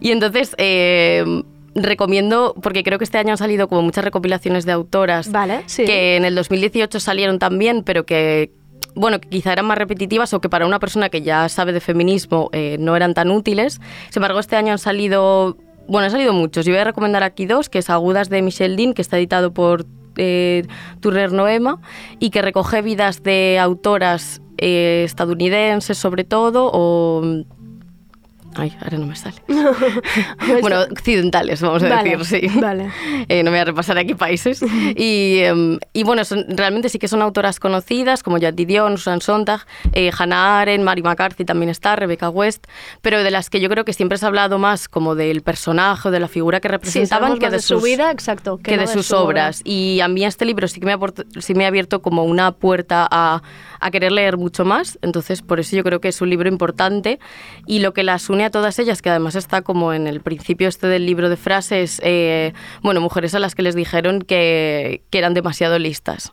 [0.00, 1.42] Y entonces eh,
[1.74, 5.84] recomiendo, porque creo que este año han salido como muchas recopilaciones de autoras Vale, sí.
[5.84, 8.52] que en el 2018 salieron también, pero que
[8.94, 11.80] bueno, que quizá eran más repetitivas o que para una persona que ya sabe de
[11.80, 13.80] feminismo eh, no eran tan útiles.
[14.10, 15.56] Sin embargo, este año han salido,
[15.88, 16.66] bueno, han salido muchos.
[16.66, 19.54] Yo voy a recomendar aquí dos, que es Agudas de Michelle Dean, que está editado
[19.54, 20.66] por eh,
[21.00, 21.80] Turner Noema
[22.18, 27.44] y que recoge vidas de autoras eh, estadounidenses sobre todo o...
[28.54, 29.36] Ay, ahora no me sale.
[30.60, 32.58] bueno, occidentales, vamos a Vale, decir, sí.
[32.60, 32.90] vale.
[33.28, 34.62] Eh, no me voy a repasar aquí países.
[34.94, 39.20] Y, em, y bueno, son- realmente sí que son autoras conocidas, como Jati Dion, Susan
[39.20, 39.60] Sontag,
[39.94, 42.66] eh, Hannah Arendt, Mary McCarthy también está, Rebecca West,
[43.00, 46.10] pero de las que yo creo que siempre se ha hablado más como del personaje
[46.10, 48.58] de la figura que Sí, representaban sabemos que de, de su sus, vida, exacto.
[48.62, 49.24] que no de sus su obra.
[49.46, 49.60] obras.
[49.64, 50.98] Y a mí este libro sí que me ha,
[51.40, 53.42] sí me ha abierto como una puerta a,
[53.80, 54.98] a querer leer mucho más.
[55.02, 57.18] Entonces, por eso yo creo que es un libro importante.
[57.66, 60.68] Y lo que las une a todas ellas, que además está como en el principio
[60.68, 65.34] este del libro de frases, eh, bueno, mujeres a las que les dijeron que, eran
[65.34, 66.32] demasiado listas.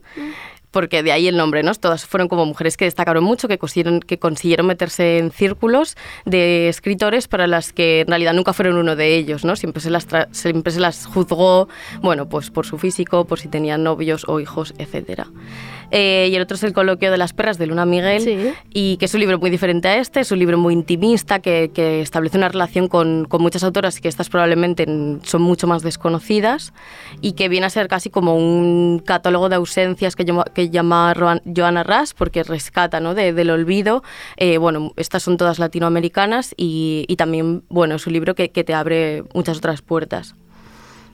[0.72, 1.74] Porque de ahí el nombre, ¿no?
[1.74, 5.96] Todas fueron como mujeres que destacaron mucho, que consiguieron, que consiguieron meterse en círculos
[6.26, 9.56] de escritores para las que en realidad nunca fueron uno de ellos, ¿no?
[9.56, 11.70] Siempre se las, siempre se las juzgó,
[12.02, 15.28] bueno, pues por su físico, por si tenían novios o hijos, etcétera.
[15.92, 19.06] Eh, y el otro es El coloquio de las perras de Luna Miguel, y que
[19.06, 22.38] es un libro muy diferente a este, es un libro muy intimista que, que establece
[22.38, 24.86] una relación con, con muchas autoras que estas probablemente
[25.24, 26.74] son mucho más desconocidas
[27.22, 31.14] y que viene a ser casi como un catálogo de ausencias que llama, que llama
[31.56, 33.16] Joanna Ras porque rescata ¿no?
[33.16, 34.04] de- del olvido.
[34.38, 38.64] Eh, bueno, estas son todas latinoamericanas y, y también, bueno, es un libro que, que
[38.64, 40.36] te abre muchas otras puertas.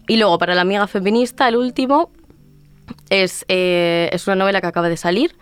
[0.08, 2.12] Y luego, para la amiga feminista, el último
[3.10, 5.36] es, eh, es una novela que acaba de salir,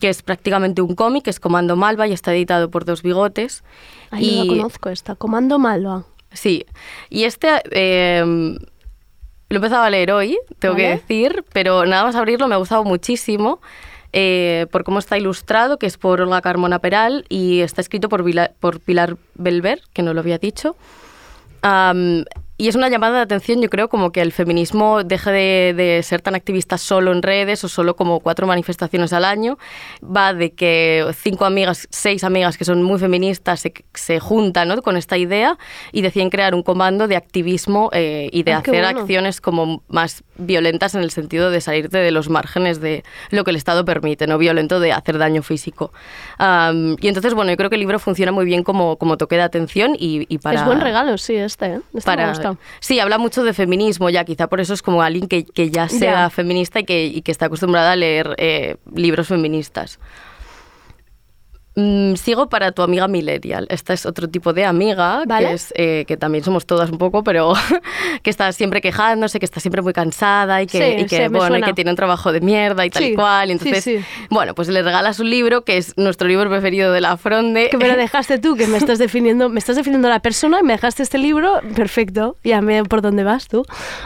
[0.00, 3.62] que es prácticamente un cómic, es Comando Malva y está editado por Dos Bigotes.
[4.10, 5.14] Ay, no la conozco esta.
[5.14, 6.04] Comando Malva.
[6.32, 6.66] Sí,
[7.10, 8.58] y este eh, lo
[9.50, 12.82] he empezado a leer hoy, tengo que decir, pero nada más abrirlo me ha gustado
[12.82, 13.60] muchísimo
[14.12, 18.24] eh, por cómo está ilustrado, que es por Olga Carmona Peral y está escrito por,
[18.24, 20.76] Vila- por Pilar Belver, que no lo había dicho.
[22.56, 26.02] Y es una llamada de atención, yo creo, como que el feminismo deje de, de
[26.02, 29.58] ser tan activista solo en redes o solo como cuatro manifestaciones al año.
[30.04, 34.80] Va de que cinco amigas, seis amigas que son muy feministas se, se juntan ¿no?
[34.82, 35.58] con esta idea
[35.92, 39.00] y deciden crear un comando de activismo eh, y de Ah, hacer bueno.
[39.00, 43.50] acciones como más violentas en el sentido de salirte de los márgenes de lo que
[43.50, 45.92] el Estado permite, no violento de hacer daño físico.
[46.38, 49.34] Am, y entonces, bueno, yo creo que el libro funciona muy bien como, como toque
[49.36, 50.60] de atención y, y para...
[50.60, 51.66] Es buen regalo, sí, este.
[51.66, 51.80] ¿eh?
[51.94, 52.32] Este para,
[52.80, 55.88] sí, habla mucho de feminismo ya, quizá por eso es como alguien que, que ya
[55.88, 59.98] sea feminista y que, y que está acostumbrada a leer eh, libros feministas.
[61.76, 63.66] Mm, sigo para tu amiga millennial.
[63.68, 65.48] Esta es otro tipo de amiga, Vale.
[65.48, 67.52] que, es, eh, que también somos todas un poco, pero
[68.22, 71.28] que está siempre quejándose, que está siempre muy cansada y que, Sí, y que, sí,
[71.28, 73.50] bueno, y que tiene un trabajo de mierda y tal Sí, y cual.
[73.50, 73.98] Entonces, sí.
[74.30, 77.68] bueno, pues le regalas un libro que es nuestro libro preferido de la Fronde.
[77.70, 80.62] Que me lo dejaste tú, que me estás definiendo, me estás definiendo la persona y
[80.62, 82.36] me dejaste este libro, perfecto.
[82.44, 83.64] Ya me por dónde vas tú.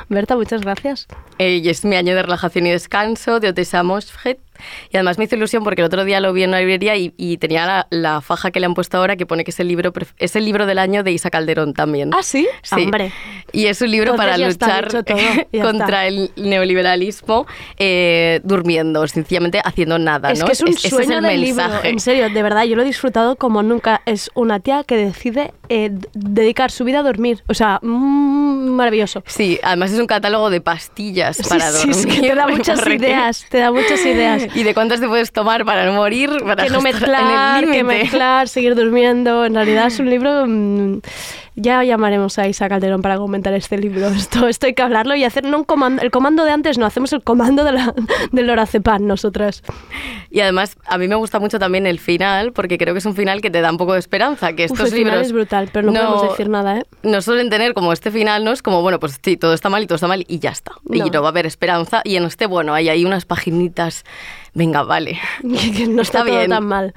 [0.08, 1.06] Berta, muchas gracias.
[1.38, 3.52] Eh, y es mi año de relajación y descanso de
[3.82, 4.38] Mosfet.
[4.90, 7.12] Y además me hizo ilusión porque el otro día lo vi en una librería y,
[7.16, 9.68] y tenía la, la faja que le han puesto ahora que pone que es el
[9.68, 12.10] libro es el libro del año de Isa Calderón también.
[12.14, 12.46] ¿Ah, sí?
[12.62, 12.82] Sí.
[12.82, 13.12] Hombre.
[13.52, 17.46] Y es un libro Entonces para luchar todo, contra el neoliberalismo
[17.78, 20.32] eh, durmiendo, sencillamente haciendo nada.
[20.32, 20.46] Es ¿no?
[20.46, 21.88] que es un ese sueño el del libro, mensaje.
[21.88, 24.02] en serio, de verdad, yo lo he disfrutado como nunca.
[24.06, 27.42] Es una tía que decide eh, dedicar su vida a dormir.
[27.46, 29.22] O sea, mm, maravilloso.
[29.26, 32.08] Sí, además es un catálogo de pastillas Sí, para sí, dormir.
[32.08, 34.47] es que te da muchas ideas, te da muchas ideas.
[34.54, 36.30] ¿Y de cuántas te puedes tomar para no morir?
[36.44, 39.44] Para que no mezclar, en el que mezclar, seguir durmiendo.
[39.44, 40.46] En realidad es un libro.
[40.46, 41.00] mm,
[41.60, 44.06] ya llamaremos a Isa Calderón para comentar este libro.
[44.18, 46.02] Esto, esto hay que hablarlo y hacer no un comando.
[46.02, 47.94] El comando de antes, no, hacemos el comando de la,
[48.32, 49.62] del lorazepam nosotras.
[50.30, 53.14] Y además, a mí me gusta mucho también el final, porque creo que es un
[53.14, 54.52] final que te da un poco de esperanza.
[54.52, 56.84] Que Uf, estos el final libros es brutal, pero no, podemos decir nada, ¿eh?
[57.02, 58.52] no suelen tener como este final, ¿no?
[58.52, 60.72] Es como, bueno, pues sí, todo está mal y todo está mal y ya está.
[60.84, 61.06] No.
[61.06, 62.02] Y no va a haber esperanza.
[62.04, 64.04] Y en este, bueno, hay ahí unas paginitas.
[64.54, 65.18] Venga, vale.
[65.76, 66.94] que no está, todo tan mal.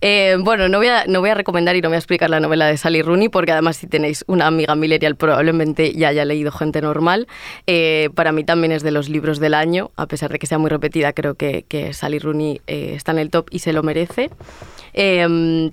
[0.00, 2.40] Eh, bueno, no voy, a, no voy a recomendar y no voy a explicar la
[2.40, 6.52] novela de Sally Rooney, porque además si tenéis una amiga millennial probablemente ya haya leído
[6.52, 7.26] Gente Normal.
[7.66, 10.58] Eh, para mí también es de los libros del año, a pesar de que sea
[10.58, 13.82] muy repetida, creo que, que Sally Rooney eh, está en el top y se lo
[13.82, 14.30] merece.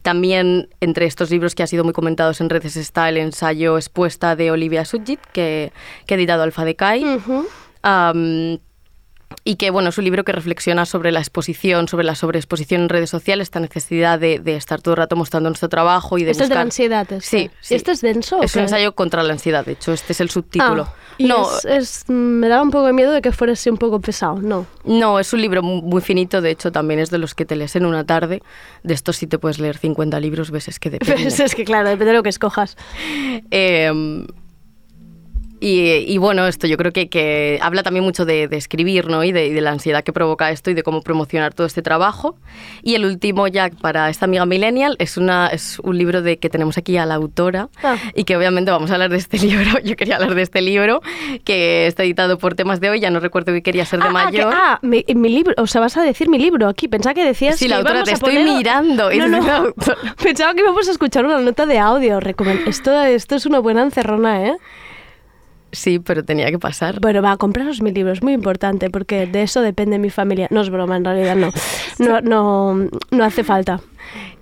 [0.02, 4.36] También entre estos libros que ha sido muy comentados en redes está el ensayo expuesta
[4.36, 5.72] de Olivia Sudjit, que,
[6.06, 7.04] que ha editado Alfa de Kai.
[9.48, 12.90] Y que bueno, es un libro que reflexiona sobre la exposición, sobre la sobreexposición en
[12.90, 16.32] redes sociales, esta necesidad de, de estar todo el rato mostrando nuestro trabajo y de
[16.32, 17.02] Este es de la ansiedad.
[17.14, 17.22] Este.
[17.22, 17.76] Sí, sí.
[17.76, 18.42] ¿Este es denso?
[18.42, 20.88] Es un ensayo contra la ansiedad, de hecho, este es el subtítulo.
[20.90, 23.70] Ah, y no, es- es- me daba un poco de miedo de que fuera así
[23.70, 24.66] un poco pesado, no.
[24.84, 27.56] no, es un libro mu- muy finito, de hecho también es de los que te
[27.56, 28.42] lees en una tarde.
[28.84, 31.28] De estos sí te puedes leer 50 libros, ves, es que depende.
[31.28, 32.76] Es que claro, depende de lo que escojas.
[33.52, 34.26] Eh,
[35.68, 39.24] y, y bueno, esto yo creo que, que habla también mucho de, de escribir, ¿no?
[39.24, 41.82] Y de, y de la ansiedad que provoca esto y de cómo promocionar todo este
[41.82, 42.36] trabajo.
[42.84, 46.50] Y el último, ya para esta amiga millennial, es, una, es un libro de que
[46.50, 47.98] tenemos aquí a la autora Ah.
[48.14, 49.80] y que obviamente vamos a hablar de este libro.
[49.84, 51.02] Yo quería hablar de este libro
[51.44, 54.12] que está editado por temas de hoy, ya no recuerdo que quería ser de Ah,
[54.16, 54.54] ah, que- mayor.
[54.56, 56.88] ah, mi, mi libro, o sea, vas a decir mi libro aquí.
[56.88, 59.74] Pensaba que decías Sí, la autora, te estoy poner- mirando, No, no.
[60.24, 62.20] Pensaba que íbamos a escuchar una nota de audio.
[62.68, 64.56] Esto, esto es una buena encerrona, ¿eh?
[65.76, 67.00] Sí, pero tenía que pasar.
[67.02, 70.48] Bueno, va, compraros mi libro, es muy importante porque de eso depende mi familia.
[70.50, 71.52] No es broma, en realidad no.
[72.00, 73.82] No, no, no hace falta.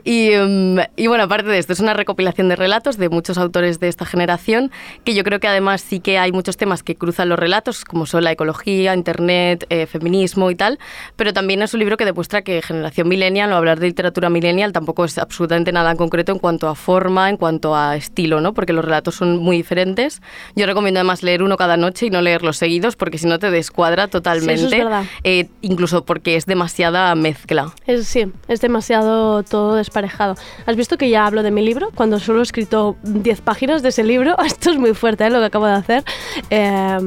[0.04, 3.80] Y, mm, y bueno, aparte de esto, es una recopilación de relatos de muchos autores
[3.80, 4.72] de esta generación,
[5.04, 8.06] que yo creo que además sí que hay muchos temas que cruzan los relatos, como
[8.06, 10.80] son la ecología, internet, eh, feminismo y tal,
[11.16, 14.74] pero también es un libro que demuestra que generación millennial o hablar de literatura millennial
[14.74, 18.54] tampoco es absolutamente nada en concreto en cuanto a forma, en cuanto a estilo, ¿no?
[18.54, 20.22] Porque los relatos son muy diferentes.
[20.56, 23.52] Yo recomiendo además leer uno cada noche y no leerlos seguidos, porque si no te
[23.52, 24.78] descuadra totalmente.
[24.78, 25.06] verdad.
[25.24, 27.74] Eh, incluso porque es demasiada mezcla.
[27.86, 30.34] Es, sí, es demasiado todo desparejado.
[30.66, 31.92] ¿Has visto que ya hablo de mi libro?
[31.94, 35.30] Cuando solo he escrito 10 páginas de ese libro, esto es muy fuerte ¿eh?
[35.30, 36.04] lo que acabo de hacer.
[36.50, 36.98] Eh,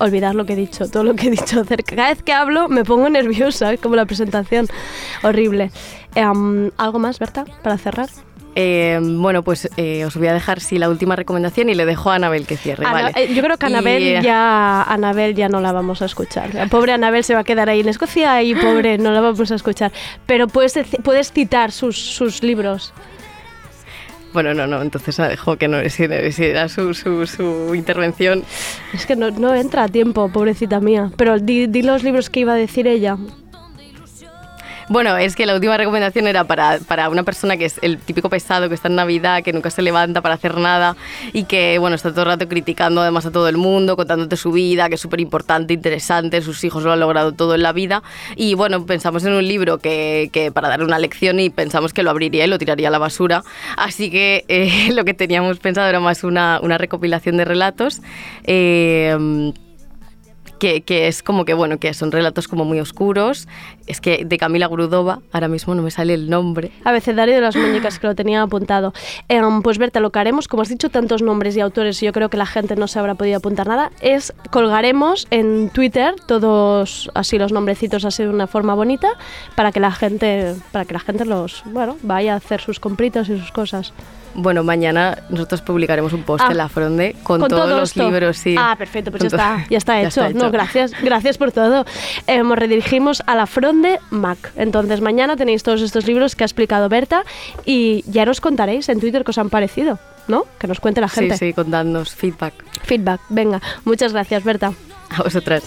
[0.00, 1.96] olvidar lo que he dicho, todo lo que he dicho acerca.
[1.96, 4.66] Cada vez que hablo me pongo nerviosa, es como la presentación.
[5.22, 5.70] Horrible.
[6.14, 8.10] Em, ¿Algo más, Berta, para cerrar?
[8.56, 12.10] Eh, bueno, pues eh, os voy a dejar sí la última recomendación y le dejo
[12.10, 12.84] a Anabel que cierre.
[12.86, 13.12] Ana- vale.
[13.24, 16.54] eh, yo creo que Anabel ya, Anabel ya no la vamos a escuchar.
[16.54, 19.50] La pobre Anabel se va a quedar ahí en Escocia y pobre, no la vamos
[19.50, 19.90] a escuchar.
[20.26, 22.92] Pero puedes, puedes citar sus, sus libros.
[24.32, 28.42] Bueno, no, no, entonces la dejo que no era su, su, su intervención.
[28.92, 31.10] Es que no, no entra a tiempo, pobrecita mía.
[31.16, 33.16] Pero di, di los libros que iba a decir ella.
[34.88, 38.28] Bueno, es que la última recomendación era para, para una persona que es el típico
[38.28, 40.96] pesado que está en Navidad, que nunca se levanta para hacer nada
[41.32, 44.52] y que, bueno, está todo el rato criticando además a todo el mundo, contándote su
[44.52, 48.02] vida, que es súper importante, interesante, sus hijos lo han logrado todo en la vida.
[48.36, 52.02] Y bueno, pensamos en un libro que, que para dar una lección y pensamos que
[52.02, 53.42] lo abriría y lo tiraría a la basura.
[53.76, 58.02] Así que eh, lo que teníamos pensado era más una, una recopilación de relatos.
[58.44, 59.52] eh,
[60.64, 63.46] que, que es como que, bueno, que son relatos como muy oscuros.
[63.86, 66.70] Es que de Camila Grudova, ahora mismo no me sale el nombre.
[66.84, 68.94] Abecedario de las muñecas, que lo tenía apuntado.
[69.28, 72.12] Em, pues Berta, lo que haremos, como has dicho tantos nombres y autores, y yo
[72.14, 77.10] creo que la gente no se habrá podido apuntar nada, es colgaremos en Twitter todos
[77.12, 79.08] así los nombrecitos así de una forma bonita
[79.56, 83.28] para que la gente, para que la gente los, bueno, vaya a hacer sus compritas
[83.28, 83.92] y sus cosas.
[84.34, 87.96] Bueno, mañana nosotros publicaremos un post Ah, en la Fronde con, con todos todo los
[87.96, 88.56] libros, sí.
[88.58, 90.24] Ah, perfecto, pues ya está, ya está ya hecho.
[90.24, 91.84] está No, gracias, gracias por todo.
[92.26, 94.38] Eh, nos redirigimos a la Fronde Mac.
[94.56, 97.24] Entonces mañana tenéis todos estos libros que ha explicado Berta
[97.66, 99.98] y ya nos contaréis en Twitter qué os han parecido,
[100.28, 100.44] ¿no?
[100.58, 101.36] Que nos cuente la Sí, gente.
[101.36, 102.54] sí, contadnos feedback.
[102.84, 103.60] Feedback, venga.
[103.84, 104.72] Muchas gracias, Berta.
[105.10, 105.62] A vosotras.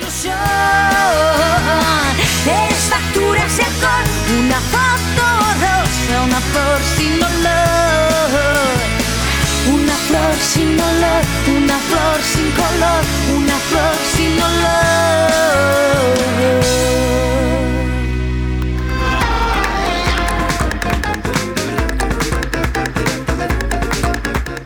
[0.00, 0.34] ilusión
[2.46, 4.04] es facturarse con
[4.44, 5.26] una foto
[5.60, 8.30] rosa, una flor sin olor,
[9.72, 11.22] una flor sin olor,
[11.56, 13.02] una flor sin color,
[13.36, 14.88] una flor sin olor.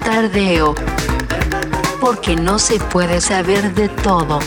[0.05, 0.75] Tardeo.
[2.01, 4.41] Porque no se puede saber de todo.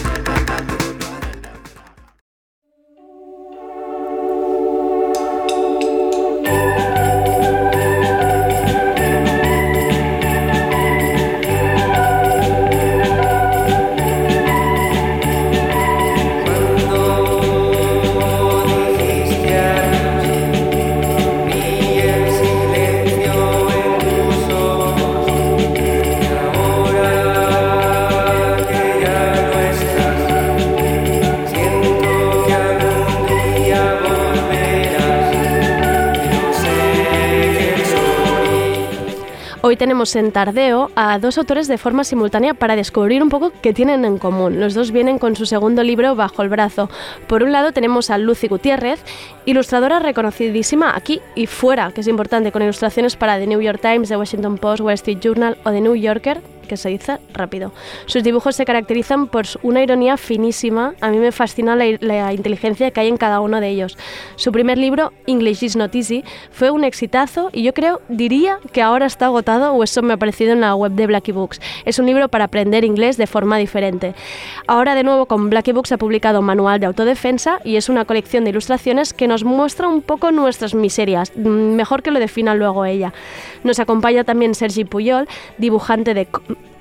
[39.77, 44.05] Tenemos en Tardeo a dos autores de forma simultánea para descubrir un poco qué tienen
[44.05, 44.59] en común.
[44.59, 46.89] Los dos vienen con su segundo libro bajo el brazo.
[47.27, 49.03] Por un lado tenemos a Lucy Gutiérrez,
[49.45, 54.09] ilustradora reconocidísima aquí y fuera, que es importante, con ilustraciones para The New York Times,
[54.09, 57.71] The Washington Post, Wall Street Journal o The New Yorker, que se dice rápido.
[58.05, 60.93] Sus dibujos se caracterizan por una ironía finísima.
[61.01, 63.97] A mí me fascina la, la, inteligencia que hay en cada uno de ellos.
[64.35, 68.81] Su primer libro, English is Not Easy, fue un exitazo y yo creo, diría que
[68.81, 71.59] ahora está agotado o eso me ha parecido en la web de Blackie Books.
[71.85, 74.15] Es un libro para aprender inglés de forma diferente.
[74.67, 78.43] Ahora de nuevo con Blackie Books ha publicado Manual de Autodefensa y es una colección
[78.43, 81.35] de ilustraciones que nos muestra un poco nuestras miserias.
[81.35, 83.13] Mejor que lo defina luego ella.
[83.63, 86.27] Nos acompaña también Sergi Puyol, dibujante de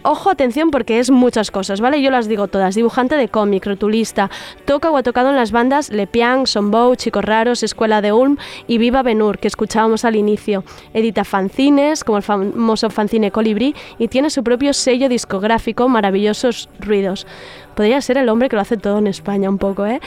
[0.06, 2.02] Ojo, atención, porque es muchas cosas, ¿vale?
[2.02, 2.74] Yo las digo todas.
[2.74, 4.30] Dibujante de cómic, rotulista,
[4.66, 8.36] toca o ha tocado en las bandas Le Piang, Sonbow, Chicos Raros, Escuela de Ulm
[8.66, 10.62] y Viva Benur, que escuchábamos al inicio.
[10.92, 17.26] Edita fanzines, como el famoso fanzine Colibrí, y tiene su propio sello discográfico, Maravillosos Ruidos.
[17.74, 20.02] Podría ser el hombre que lo hace todo en España un poco, ¿eh?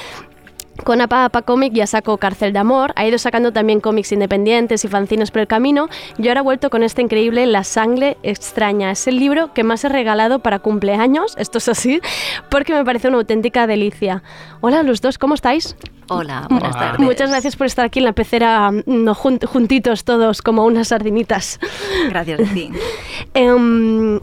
[0.84, 4.86] Con Apa Apa Comic ya sacó Cárcel de Amor, ha ido sacando también cómics independientes
[4.86, 8.92] y fanzines por el camino y ahora ha vuelto con este increíble La sangre extraña.
[8.92, 12.00] Es el libro que más he regalado para cumpleaños, esto es así,
[12.50, 14.24] porque me parece una auténtica delicia.
[14.62, 15.76] Hola los dos, ¿cómo estáis?
[16.10, 17.00] Hola, buenas Mu- tardes.
[17.00, 21.60] Muchas gracias por estar aquí en la pecera, no, jun- juntitos todos como unas sardinitas.
[22.10, 22.72] Gracias a ti.
[23.34, 24.20] Em,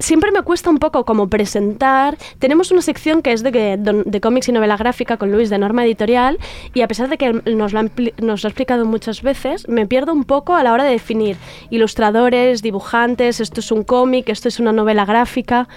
[0.00, 2.18] siempre me cuesta un poco como presentar.
[2.40, 5.58] Tenemos una sección que es de, que- de cómics y novela gráfica con Luis de
[5.58, 6.38] Norma Editorial
[6.74, 7.82] y a pesar de que nos lo,
[8.18, 11.36] nos lo ha explicado muchas veces, me pierdo un poco a la hora de definir
[11.70, 15.68] ilustradores, dibujantes, esto es un cómic, esto es una novela gráfica.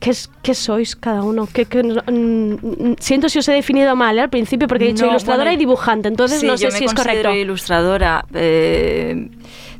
[0.00, 1.46] ¿Qué, es- qué sois cada uno?
[1.52, 4.22] ¿Qué, qué- mm, siento si os he definido mal ¿eh?
[4.22, 6.70] al principio porque he dicho No, ilustradora bueno, y dibujante, entonces sí, no sé yo
[6.72, 7.30] me si es correcto.
[7.34, 8.24] ilustradora.
[8.32, 9.28] eh,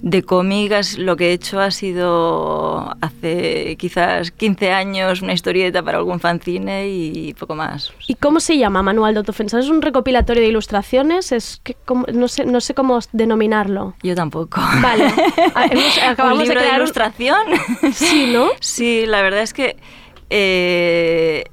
[0.03, 5.99] de cómics lo que he hecho ha sido hace quizás 15 años una historieta para
[5.99, 7.93] algún fanzine y poco más.
[8.07, 9.59] ¿Y cómo se llama Manual de Autodefensa?
[9.59, 11.33] ¿Es un recopilatorio de ilustraciones?
[11.33, 13.95] Es que, cómo- no, sé, no sé cómo denominarlo.
[14.03, 14.61] Yo tampoco.
[14.83, 15.13] Vale.
[15.55, 17.41] Ah, hemos- acabamos ¿Un libro de de, crear un- ilustración?
[17.93, 18.49] Sí, ¿no?
[18.61, 19.77] Sí, la verdad es que
[20.31, 21.45] eh,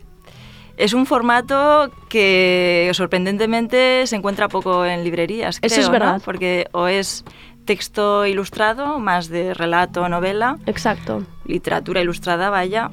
[0.78, 5.58] es un formato que sorprendentemente se encuentra poco en librerías.
[5.62, 5.92] Eso creo, es ¿no?
[5.92, 6.22] verdad.
[6.24, 7.26] Porque o es
[7.68, 10.58] texto ilustrado, más de relato, novela.
[10.66, 11.24] Exacto.
[11.46, 12.90] Literatura ilustrada, vaya.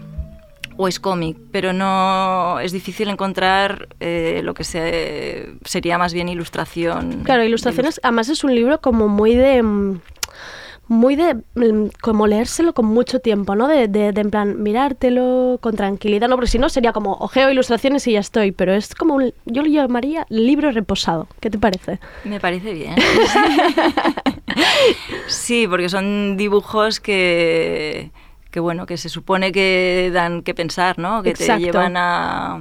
[0.77, 6.29] O es cómic, pero no es difícil encontrar eh, lo que se, sería más bien
[6.29, 7.23] ilustración.
[7.23, 9.63] Claro, ilustraciones, además es un libro como muy de...
[10.87, 13.69] Muy de mm, como leérselo con mucho tiempo, ¿no?
[13.69, 16.37] De, de, de en plan mirártelo con tranquilidad, ¿no?
[16.37, 19.63] Porque si no sería como ojeo ilustraciones y ya estoy, pero es como un, yo
[19.63, 21.27] lo llamaría libro reposado.
[21.41, 22.01] ¿Qué te parece?
[22.25, 22.97] Me parece bien.
[25.27, 28.11] sí, porque son dibujos que,
[28.51, 31.23] que, bueno, que se supone que dan que pensar, ¿no?
[31.23, 31.55] Que Exacto.
[31.55, 32.61] te llevan a,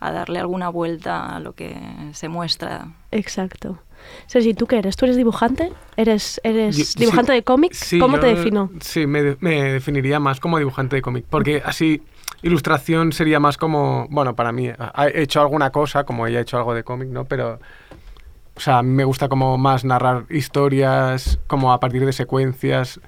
[0.00, 1.76] a darle alguna vuelta a lo que
[2.12, 2.88] se muestra.
[3.10, 3.78] Exacto.
[4.26, 4.96] Sergi, ¿tú qué eres?
[4.96, 5.72] ¿Tú eres dibujante?
[5.96, 7.72] ¿Eres, eres Yo- dibujante sí, de cómic?
[7.72, 8.70] sí, ¿Cómo te yo- defino?
[8.80, 12.02] Sí, me, de- me definiría más como dibujante de cómic, porque así
[12.42, 16.56] ilustración sería más como, bueno, para mí, he hecho alguna cosa, como ella ha hecho
[16.58, 17.24] algo de cómic, ¿no?
[17.24, 17.58] Pero,
[18.54, 23.00] o sea, a mí me gusta como más narrar historias, como a partir de secuencias.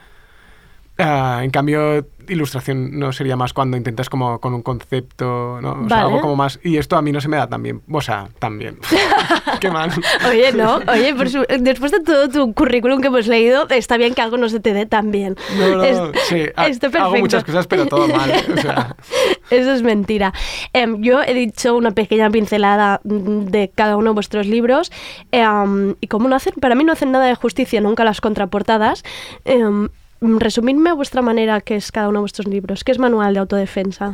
[1.00, 5.70] Ah, en cambio, ilustración no sería más cuando intentas como con un concepto, ¿no?
[5.84, 6.02] O sea, Vale.
[6.08, 6.58] algo como más...
[6.64, 8.78] Y esto a mí no se me da tan bien, o sea, tan bien.
[9.60, 9.90] Qué mal.
[10.28, 14.12] Oye, no, oye, por su- después de todo tu currículum que hemos leído, está bien
[14.14, 15.36] que algo no se te dé tan bien.
[15.56, 17.20] No, no, Es- sí, ha- está hago perfecto.
[17.20, 18.32] muchas cosas, pero todo mal.
[18.56, 18.96] O sea,
[19.50, 20.34] Eso es mentira.
[20.72, 24.90] Em, yo he dicho una pequeña pincelada mm, de cada uno de vuestros libros.
[25.30, 29.04] em, y como no hacen, para mí no hacen nada de justicia nunca las contraportadas.
[29.44, 29.88] em,
[30.20, 32.84] resumidme a vuestra manera qué es cada uno de vuestros libros.
[32.84, 34.12] ¿Qué es manual de autodefensa?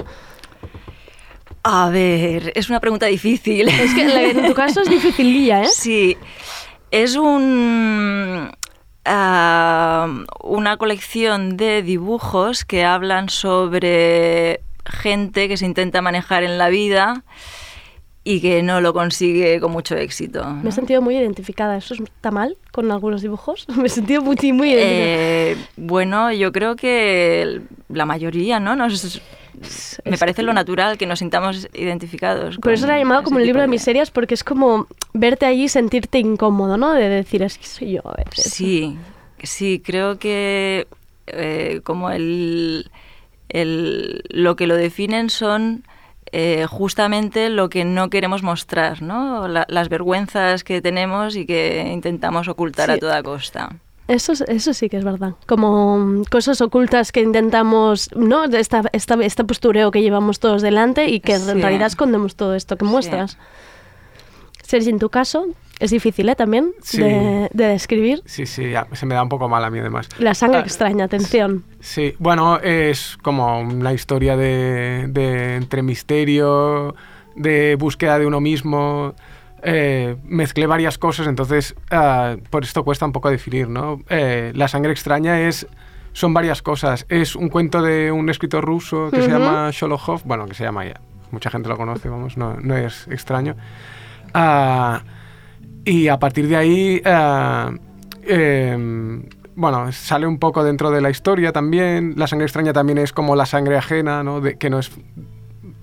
[1.63, 3.69] A ver, es una pregunta difícil.
[3.69, 5.69] Es que en tu caso es dificililla, ¿eh?
[5.69, 6.17] Sí,
[6.91, 8.51] es un
[9.05, 10.09] ah,
[10.43, 17.25] una colección de dibujos que hablan sobre gente que se intenta manejar en la vida
[18.27, 20.45] y que no lo consigue con mucho éxito.
[20.63, 21.77] Me he sentido muy identificada.
[21.77, 23.67] ¿Eso está mal con algunos dibujos?
[23.77, 24.79] Me he sentido muy, muy identificada.
[24.81, 27.61] Eh, bueno, yo creo que
[27.91, 28.77] la mayoría, ¿no?
[28.77, 29.21] Nos-
[30.05, 32.59] me parece lo natural que nos sintamos identificados.
[32.59, 35.65] Por eso lo he llamado como el libro de miserias, porque es como verte allí
[35.65, 36.93] y sentirte incómodo, ¿no?
[36.93, 38.53] De decir, es que soy yo a veces.
[38.53, 38.97] Sí,
[39.43, 40.89] sí, creo que
[41.29, 42.91] eh, como el,
[43.49, 45.85] el- lo que lo definen son
[46.37, 49.47] eh, justamente lo que no queremos mostrar, ¿no?
[49.47, 52.93] La- las vergüenzas que tenemos y que intentamos ocultar Sí.
[52.97, 53.71] a toda costa.
[54.09, 55.35] Eso, es- eso sí que es verdad.
[55.47, 58.45] Como mm, cosas ocultas que intentamos, ¿no?
[58.45, 61.51] Esta, esta, este postureo que llevamos todos delante y que Sí.
[61.51, 63.39] en realidad escondemos todo esto que muestras.
[64.67, 65.47] Sergi, en tu caso,
[65.79, 66.35] es difícil, ¿eh?
[66.37, 67.01] También Sí.
[67.01, 68.23] de, de describir.
[68.25, 70.09] sí, sí, ya, se me da un poco mal a mí además.
[70.19, 71.65] La sangre Ah, extraña, atención.
[71.81, 76.95] Sí, bueno, es como una historia de, de entre misterio,
[77.37, 79.15] de búsqueda de uno mismo.
[79.67, 83.99] eh, mezclé varias cosas, entonces ah, por esto cuesta un poco definir, ¿no?
[84.11, 85.67] Eh, la sangre extraña es
[86.13, 87.07] son varias cosas.
[87.09, 89.39] Es un cuento de un escritor ruso que se Ujú.
[89.39, 91.01] llama Sholokhov, bueno, que se llama ya,
[91.31, 93.57] mucha gente lo conoce, vamos, no, no es extraño.
[94.35, 95.03] Ah,
[95.85, 97.71] y a partir de ahí, ah,
[98.27, 99.23] em,
[99.55, 102.15] bueno, sale un poco dentro de la historia también.
[102.17, 104.41] La sangre extraña también es como la sangre ajena, ¿no?
[104.41, 104.91] De, que no es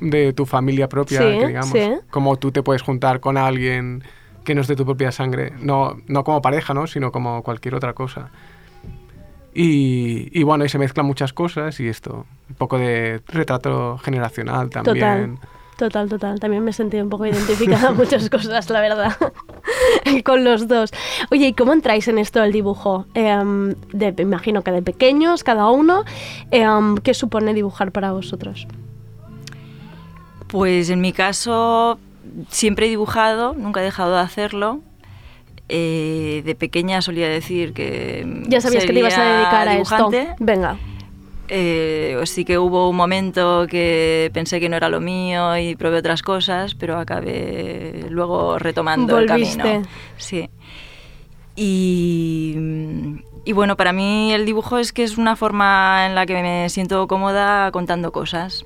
[0.01, 1.69] de tu familia propia, Sí, que digamos.
[1.69, 1.91] sí.
[2.09, 4.03] Como tú te puedes juntar con alguien
[4.43, 5.53] que no es de tu propia sangre.
[5.59, 6.87] No, no como pareja, ¿no?
[6.87, 8.31] Sino como cualquier otra cosa.
[9.53, 14.69] Y, y bueno, y se mezclan muchas cosas y esto, un poco de retrato generacional
[14.69, 15.35] también.
[15.35, 15.50] Total.
[15.81, 16.39] Total, total.
[16.39, 19.17] También me he sentido un poco identificada en muchas cosas, la verdad,
[20.23, 20.91] con los dos.
[21.31, 23.07] Oye, ¿y cómo entráis en esto del dibujo?
[23.15, 26.03] Em, de, me imagino que de pequeños, cada uno.
[26.51, 28.67] Em, ¿Qué supone dibujar para vosotros?
[30.45, 31.97] Pues en mi caso
[32.51, 34.81] siempre he dibujado, nunca he dejado de hacerlo.
[35.67, 40.21] Eh, de pequeña solía decir que Ya sabías que te ibas a dedicar a dibujante.
[40.21, 40.35] esto.
[40.41, 40.77] Venga.
[41.53, 45.97] Eh, sí que hubo un momento que pensé que no era lo mío y probé
[45.97, 49.57] otras cosas, pero acabé luego retomando el Volviste.
[49.61, 49.87] camino.
[50.15, 50.49] Sí.
[51.57, 52.55] Y,
[53.43, 56.69] y bueno, para mí el dibujo es que es una forma en la que me
[56.69, 58.65] siento cómoda contando cosas.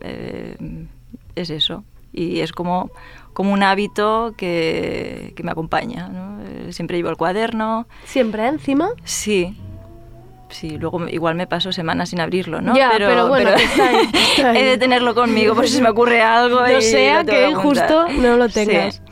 [0.00, 0.56] Eh,
[1.34, 1.82] es eso.
[2.12, 2.92] Y es como,
[3.32, 6.08] como un hábito que, que me acompaña.
[6.08, 6.72] ¿no?
[6.72, 7.86] Siempre llevo el cuaderno.
[8.04, 8.90] ¿Siempre encima?
[9.02, 9.56] Sí.
[10.52, 12.76] Sí, luego igual me paso semanas sin abrirlo, ¿no?
[12.76, 14.58] Ya, pero bueno, que está ahí, que está ahí.
[14.58, 16.60] he de tenerlo conmigo por si se me ocurre algo.
[16.60, 18.54] No y sea que justo no lo Sí.
[18.66, 19.02] tengas.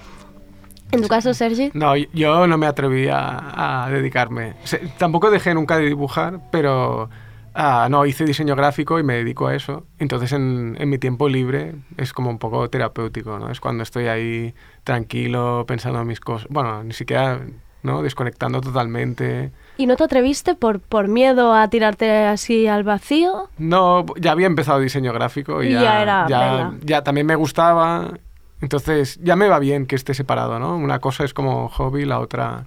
[0.92, 1.70] En tu caso, Sergi.
[1.72, 4.54] No, yo no me atreví a, a dedicarme.
[4.98, 7.08] Tampoco dejé nunca de dibujar, pero
[7.54, 9.86] ah, no, hice diseño gráfico y me dedico a eso.
[10.00, 13.50] Entonces en, en mi tiempo libre es como un poco terapéutico, ¿no?
[13.50, 16.48] Es cuando estoy ahí tranquilo, pensando en mis cosas.
[16.50, 17.38] Bueno, ni siquiera,
[17.82, 18.02] ¿no?
[18.02, 19.50] Desconectando totalmente.
[19.76, 23.48] ¿Y no te atreviste por, por miedo a tirarte así al vacío?
[23.58, 28.12] No, ya había empezado diseño gráfico y Y ya, ya era, ya, también me gustaba.
[28.60, 30.76] Entonces ya me va bien que esté separado, ¿no?
[30.76, 32.64] Una cosa es como hobby, la otra...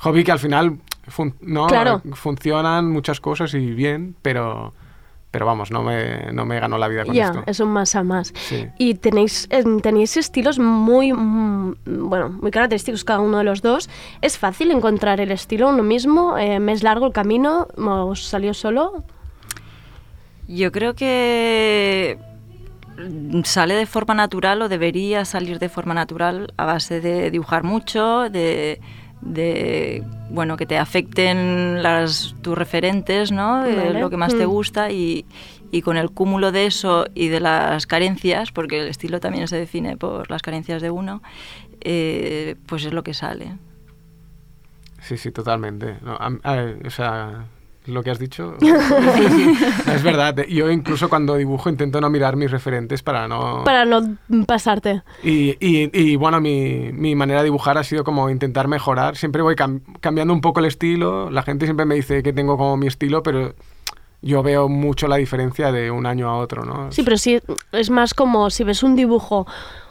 [0.00, 0.78] Hobby que al final
[1.08, 1.66] fun- ¿no?
[1.66, 2.00] Claro.
[2.12, 4.72] funcionan muchas cosas y bien, pero,
[5.30, 7.42] pero vamos, no me, no me ganó la vida con Ya, esto.
[7.46, 8.32] es un más a más.
[8.34, 8.66] Sí.
[8.78, 11.74] Y tenéis, em, tenéis estilos muy, mm,
[12.08, 13.90] bueno, muy característicos cada uno de los dos.
[14.22, 16.38] ¿Es fácil encontrar el estilo uno mismo?
[16.38, 17.68] Eh, ¿Me es largo el camino?
[17.76, 19.04] ¿Os salió solo?
[20.46, 22.18] Yo creo que
[23.44, 28.28] sale de forma natural o debería salir de forma natural a base de dibujar mucho,
[28.30, 28.80] de,
[29.20, 33.62] de, bueno que te afecten las tus referentes, ¿no?
[33.64, 34.00] De Vale.
[34.00, 34.50] lo que más te Mm.
[34.50, 35.24] gusta y,
[35.70, 39.56] y con el cúmulo de eso y de las carencias, porque el estilo también se
[39.56, 41.22] define por las carencias de uno,
[41.80, 43.56] eh, pues es lo que sale.
[45.00, 45.96] Sí, sí, totalmente.
[46.02, 47.44] No, a- a- o sea,
[47.88, 50.36] lo que has dicho es verdad.
[50.48, 53.64] Yo incluso cuando dibujo intento no mirar mis referentes para no...
[53.64, 54.00] Para no
[54.46, 55.02] pasarte.
[55.22, 59.16] Y, y- y, bueno, mi, mi manera de dibujar ha sido como intentar mejorar.
[59.16, 61.30] Siempre voy cam- cambiando un poco el estilo.
[61.30, 63.54] La gente siempre me dice que tengo como mi estilo, pero
[64.20, 66.90] yo veo mucho la diferencia de un año a otro, ¿no?
[66.92, 67.40] Sí, pero sí,
[67.72, 69.46] es más como si ves un dibujo,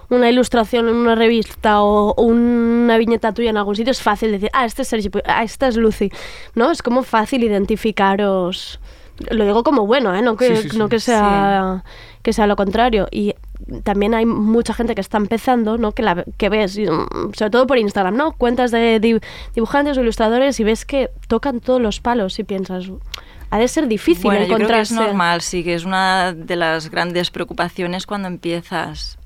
[0.09, 4.49] una ilustración en una revista o una viñeta tuya en algún sitio, es fácil decir,
[4.53, 6.09] ah, este es Sergi, ah, esta es Lucy.
[6.55, 6.71] ¿No?
[6.71, 8.79] Es como fácil identificaros.
[9.31, 10.21] Lo digo como bueno, ¿eh?
[10.21, 10.77] No que, Sí, sí, sí.
[10.77, 11.83] No que, sea,
[12.21, 13.07] que sea lo contrario.
[13.11, 13.33] Y
[13.83, 15.91] también hay mucha gente que está empezando, ¿no?
[15.91, 18.33] Que, la, que ves, mm, sobre todo por Instagram, ¿no?
[18.33, 19.19] Cuentas de di-
[19.55, 22.91] dibujantes o ilustradores y ves que tocan todos los palos y piensas,
[23.49, 24.93] ha de ser difícil Bueno, yo creo que es encontrarse.
[25.13, 29.17] normal, sí, que es una de las grandes preocupaciones cuando empiezas.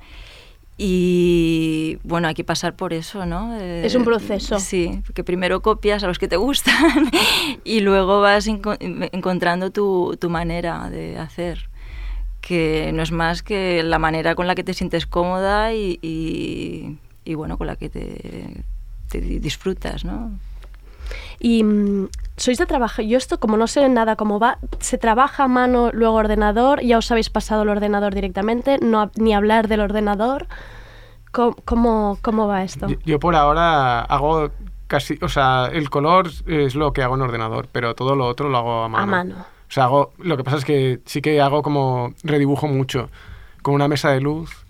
[0.84, 3.56] Y bueno, hay que pasar por eso, ¿no?
[3.60, 4.60] Eh, Es un proceso.
[4.60, 7.12] Sí, que primero copias a los que te gustan
[7.64, 8.78] y luego vas enco-
[9.12, 11.70] encontrando tu, tu manera de hacer,
[12.42, 16.98] que no es más que la manera con la que te sientes cómoda y, y-
[17.26, 18.64] y, bueno, con la que te,
[19.10, 20.32] te disfrutas, ¿no?
[21.40, 22.08] Y mm,
[22.42, 23.02] sois de trabajo.
[23.02, 26.82] Yo esto, como no sé nada cómo va, se trabaja a mano, luego ordenador.
[26.82, 30.48] Ya os habéis pasado el ordenador directamente, no ni hablar del ordenador.
[31.32, 32.88] ¿Cómo, cómo, cómo va esto?
[32.88, 34.52] Yo, yo por ahora hago
[34.88, 35.18] casi...
[35.22, 38.58] O sea, el color es lo que hago en ordenador, pero todo lo otro lo
[38.58, 39.04] hago a mano.
[39.04, 39.36] A mano.
[39.40, 43.10] O sea, hago, lo que pasa es que sí que hago como redibujo mucho,
[43.62, 44.66] con una mesa de luz.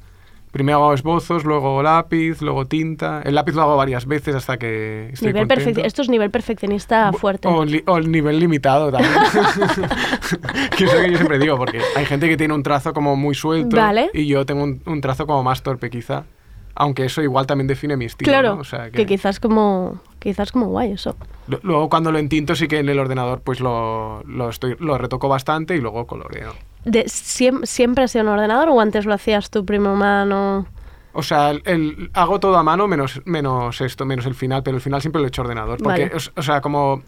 [0.51, 3.21] Primero hago esbozos, luego lápiz, luego tinta.
[3.23, 5.81] El lápiz lo hago varias veces hasta que estoy Nivel contento.
[5.81, 7.47] esto es nivel perfeccionista fuerte.
[7.47, 9.13] O, o el nivel limitado también.
[10.77, 13.15] que es lo que yo siempre digo, porque hay gente que tiene un trazo como
[13.15, 14.09] muy suelto Vale.
[14.13, 16.25] y yo tengo un, un trazo como más torpe quizá.
[16.75, 18.31] Aunque eso igual también define mi estilo.
[18.31, 18.61] claro, ¿no?
[18.61, 18.97] O sea, que...
[18.99, 21.15] que quizás como quizás como guay eso.
[21.63, 25.27] Luego cuando lo entinto sí que en el ordenador pues lo, lo, estoy, lo retoco
[25.27, 26.53] bastante y luego coloreo.
[26.86, 30.65] De, siem- ¿Siempre has sido en ordenador o antes lo hacías tu primo mano?
[31.13, 34.77] O sea, el, el- hago todo a mano menos, menos esto, menos el final, pero
[34.77, 35.77] el final siempre lo he hecho ordenador.
[35.84, 36.15] Porque, Vale.
[36.36, 37.03] o, o sea, como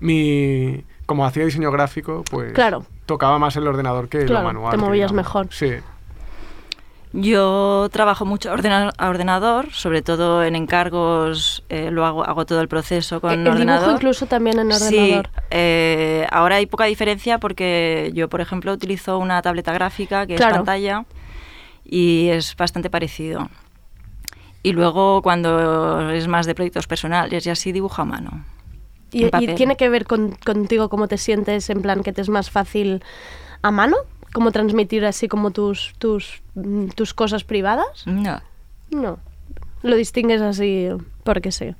[0.00, 2.86] mi como hacía diseño gráfico, pues Claro.
[3.06, 4.70] tocaba más el ordenador que Claro, lo manual.
[4.70, 5.14] te movías digamos.
[5.26, 5.46] mejor.
[5.50, 5.74] Sí.
[7.16, 12.44] Yo trabajo mucho a ordena- a ordenador, sobre todo en encargos, eh, lo hago, hago
[12.44, 13.92] todo el proceso con el dibujo ordenador.
[13.94, 15.30] incluso también en Sí, ordenador.
[15.50, 20.54] eh, ahora hay poca diferencia porque yo, por ejemplo, utilizo una tableta gráfica que Claro.
[20.54, 21.04] es pantalla
[21.84, 23.48] y es bastante parecido.
[24.64, 28.44] Y luego cuando es más de proyectos personales y así dibujo a mano.
[29.12, 32.50] ¿Y, tiene que ver con, contigo cómo te sientes, en plan que te es más
[32.50, 33.04] fácil
[33.62, 33.98] a mano?
[34.34, 38.04] ¿Cómo transmitir así como tus, tus, mm, tus cosas privadas?
[38.04, 38.40] No.
[38.90, 39.18] No.
[39.82, 40.88] Lo distingues así
[41.22, 41.74] porque sí.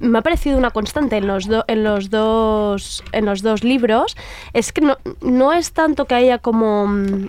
[0.00, 4.16] Me ha parecido una constante en los, do- en los, dos, en los dos libros.
[4.52, 6.86] Es que no, no es tanto que haya como...
[6.88, 7.28] mm,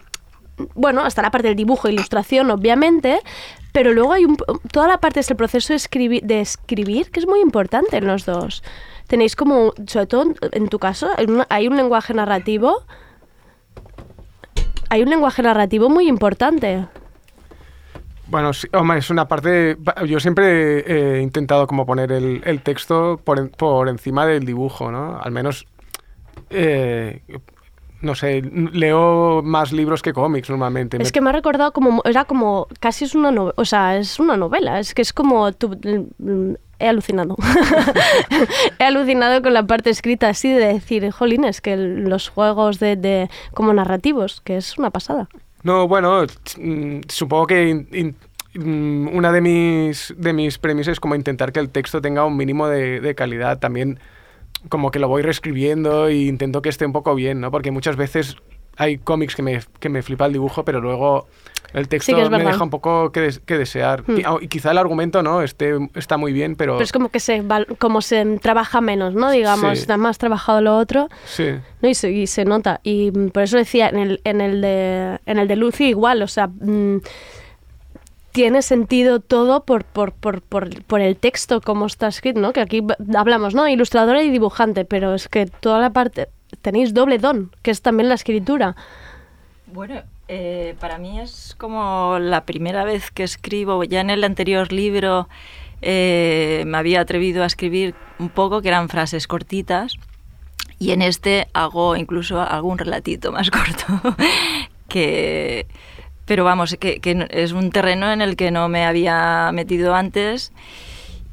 [0.76, 3.20] Bueno, hasta la parte del dibujo e ilustración, obviamente,
[3.74, 4.38] pero luego hay un,
[4.72, 8.08] toda la parte es el proceso de escribir, de escribir, que es muy importante en
[8.08, 8.64] los dos.
[9.08, 11.10] Tenéis como, sobre todo en- tu caso,
[11.50, 12.84] hay un lenguaje narrativo.
[14.90, 16.86] Hay un lenguaje narrativo muy importante.
[18.28, 19.78] Bueno, sí, hombre, es una parte...
[20.06, 20.80] Yo siempre
[21.18, 25.18] he intentado como poner el, el texto por, por encima del dibujo, ¿no?
[25.22, 25.66] Al menos,
[26.50, 27.22] eh,
[28.02, 31.02] no sé, leo más libros que cómics normalmente.
[31.02, 34.20] Es que me ha recordado como, era como, casi es una novela, o sea, es
[34.20, 35.80] una novela, es que es como, tu-
[36.80, 37.36] he alucinado.
[38.80, 43.30] he alucinado con la parte escrita así de decir, jolín, es que los juegos de,
[43.54, 45.28] como narrativos, que es una pasada.
[45.64, 46.24] No, bueno,
[46.58, 48.16] mm, supongo que in-
[48.54, 52.38] mm, una de mis, de mis premisas es como intentar que el texto tenga un
[52.38, 53.60] mínimo de, de calidad.
[53.60, 54.00] También
[54.70, 57.52] como que lo voy reescribiendo e intento que esté un poco bien, ¿no?
[57.52, 58.36] Porque muchas veces
[58.76, 61.28] hay cómics que me, que me flipa el dibujo, pero luego
[61.74, 64.04] el texto que es me deja un poco que, des- que desear.
[64.08, 64.18] Hmm.
[64.18, 66.74] Y, au- y quizá el argumento no esté, está muy bien, pero...
[66.76, 67.44] Pero es como que se,
[67.78, 69.32] como se trabaja menos, ¿no?
[69.32, 69.82] Digamos, Sí.
[69.82, 71.10] está más trabajado lo otro.
[71.26, 71.48] Sí.
[71.82, 71.90] ¿no?
[71.90, 72.80] Y, se, y se nota.
[72.84, 76.28] Y por eso decía, en el, en el, de, en el de Lucy igual, o
[76.28, 76.98] sea, mm,
[78.32, 82.54] tiene sentido todo por, por, por, por, por el texto, como está escrito, ¿no?
[82.54, 82.84] Que aquí
[83.16, 83.68] hablamos, ¿no?
[83.68, 86.30] Ilustradora y dibujante, pero es que toda la parte...
[86.62, 88.76] Tenéis doble don, que es también la escritura.
[89.66, 93.84] Bueno, eh, para mí es como la primera vez que escribo.
[93.84, 95.28] Ya en el anterior libro
[95.82, 99.94] eh, me había atrevido a escribir un poco, que eran frases cortitas.
[100.80, 104.16] Y en este hago incluso algún relatito más corto.
[104.88, 105.68] que,
[106.26, 107.00] pero vamos, que,
[107.32, 110.52] es un terreno en el que no me había metido antes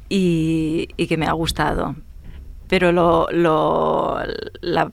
[0.09, 1.95] y, y que me ha gustado.
[2.67, 4.17] Pero lo, lo,
[4.61, 4.91] la-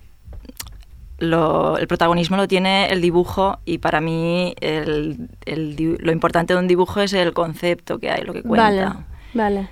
[1.23, 6.59] lo- el protagonismo lo tiene el dibujo y para mí el- el lo importante de
[6.61, 8.65] un dibujo es el concepto que hay, lo que cuenta.
[8.65, 9.05] Vale,
[9.35, 9.69] vale.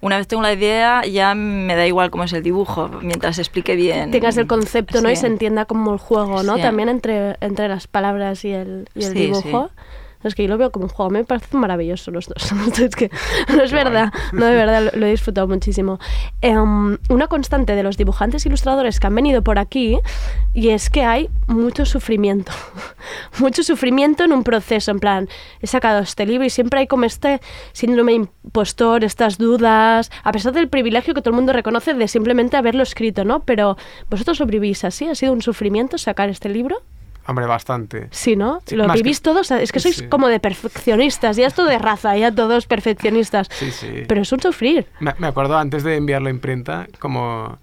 [0.00, 3.74] Una vez tengo la idea, ya me da igual cómo es el dibujo, mientras explique
[3.74, 4.10] bien.
[4.10, 5.10] Tengas el concepto, ¿no?
[5.10, 6.56] Y se entienda como el juego, ¿no?
[6.56, 6.62] Sí.
[6.62, 9.70] También entre, entre las palabras y el, y el Sí, dibujo.
[10.24, 12.52] Es que yo lo veo como un juego, me parece maravilloso los dos.
[12.78, 13.10] es que
[13.54, 15.98] no es verdad, no de verdad, lo, lo he disfrutado muchísimo.
[16.40, 19.98] Em, una constante de los dibujantes e ilustradores que han venido por aquí
[20.52, 22.52] y es que hay mucho sufrimiento.
[23.38, 25.28] mucho sufrimiento en un proceso, en plan,
[25.60, 27.40] he sacado este libro y siempre hay como este
[27.72, 32.56] síndrome impostor, estas dudas, a pesar del privilegio que todo el mundo reconoce de simplemente
[32.56, 33.44] haberlo escrito, ¿no?
[33.44, 33.76] Pero
[34.10, 36.82] vosotros sobrevivís así, ¿ha sido un sufrimiento sacar este libro?
[37.26, 38.08] Hombre, bastante.
[38.10, 38.60] Sí, ¿no?
[38.66, 40.06] Sí, Lo vivís que- todos, es que sois sí.
[40.08, 43.48] como de perfeccionistas, ya esto de raza, ya todos perfeccionistas.
[43.50, 44.02] Sí, sí.
[44.06, 44.86] Pero es un sufrir.
[45.00, 47.58] Me, me acuerdo antes de enviarlo a imprenta, como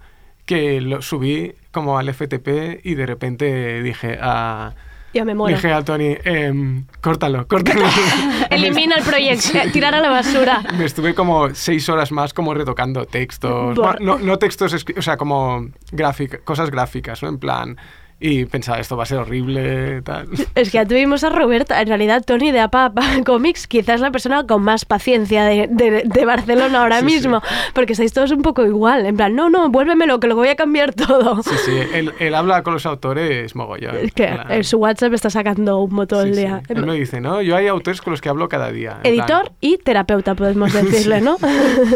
[0.46, 4.74] que lo subí como al FTP y de repente dije a...
[5.14, 5.54] Ya me muero.
[5.56, 7.84] Dije a Tony, em, córtalo, córtalo.
[8.50, 10.62] Elimina el proyecto, tirar a la basura.
[10.76, 13.76] Me estuve como seis horas más como retocando textos.
[13.76, 17.28] Bor- no, no textos, o sea, como gráfica, cosas gráficas, ¿no?
[17.28, 17.76] En plan...
[18.24, 20.28] Y pensaba, esto va a ser horrible, tal.
[20.54, 22.92] Es que ya tuvimos a Roberta, en realidad Tony de APA
[23.26, 27.14] Comics, quizás la persona con más paciencia de, de- de Barcelona ahora Sí, sí.
[27.16, 27.42] mismo,
[27.74, 30.54] porque estáis todos un poco igual, en plan, no, no, vuélvemelo, que lo voy a
[30.54, 31.42] cambiar todo.
[31.42, 33.96] Sí, sí, él, él habla con los autores mogollón.
[33.96, 36.62] Es que en su WhatsApp está sacando todo el Sí, día.
[36.66, 36.74] sí.
[36.76, 37.42] Él me dice, ¿no?
[37.42, 39.00] Yo hay autores con los que hablo cada día.
[39.02, 41.38] Editor y terapeuta, podemos decirle, ¿no?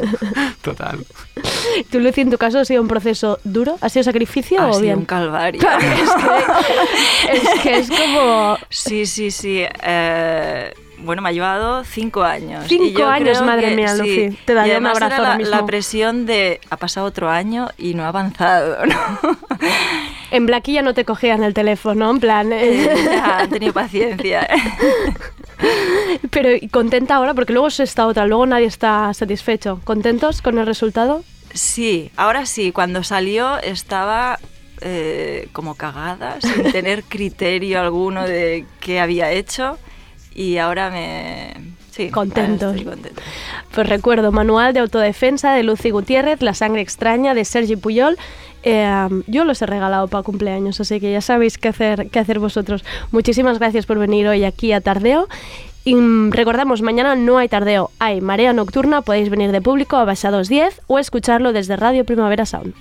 [0.63, 0.99] Total.
[1.91, 3.77] ¿Tú, Lucy, en tu caso ha sido un proceso duro?
[3.81, 4.99] ¿Ha sido sacrificio Ha o sido bien?
[4.99, 5.61] un calvario.
[6.17, 8.57] Es, que, es que es como...
[8.69, 9.65] Sí, sí, sí.
[9.83, 12.65] eh, bueno, me ha llevado cinco años.
[12.69, 13.99] Cinco años, madre que mía, sí.
[13.99, 14.39] Lucy.
[14.45, 15.55] Te daría un abrazo era la, mismo.
[15.55, 18.97] la presión de ha pasado otro año y no ha avanzado, ¿no?
[20.31, 22.53] En Blacky ya no te cogían el teléfono, en plan...
[22.53, 24.49] eh, Ya, han tenido paciencia.
[26.31, 29.81] Pero ¿y contenta ahora, porque luego es esta otra, luego nadie está satisfecho.
[29.85, 31.23] ¿Contentos con el resultado?
[31.55, 34.39] Sí, ahora sí, cuando salió estaba
[34.81, 39.79] eh, como cagada, sin tener criterio alguno de qué había hecho
[40.35, 41.55] y ahora me...
[41.91, 42.63] Sí, Contentos.
[42.63, 43.23] ahora estoy contenta.
[43.75, 48.19] Pues recuerdo, Manual de Autodefensa de Lucy Gutiérrez, La Sangre Extraña de Sergi Puyol.
[48.65, 52.39] Eh, yo los he regalado para cumpleaños, así que ya sabéis qué hacer, qué hacer
[52.39, 52.85] vosotros.
[53.13, 55.27] Muchísimas gracias por venir hoy aquí a Tardeo.
[55.87, 60.05] Y mm, recordamos, mañana no hay tardeo, hay marea nocturna, podéis venir de público a
[60.05, 62.75] Basados 10 o escucharlo desde Radio Primavera Sound.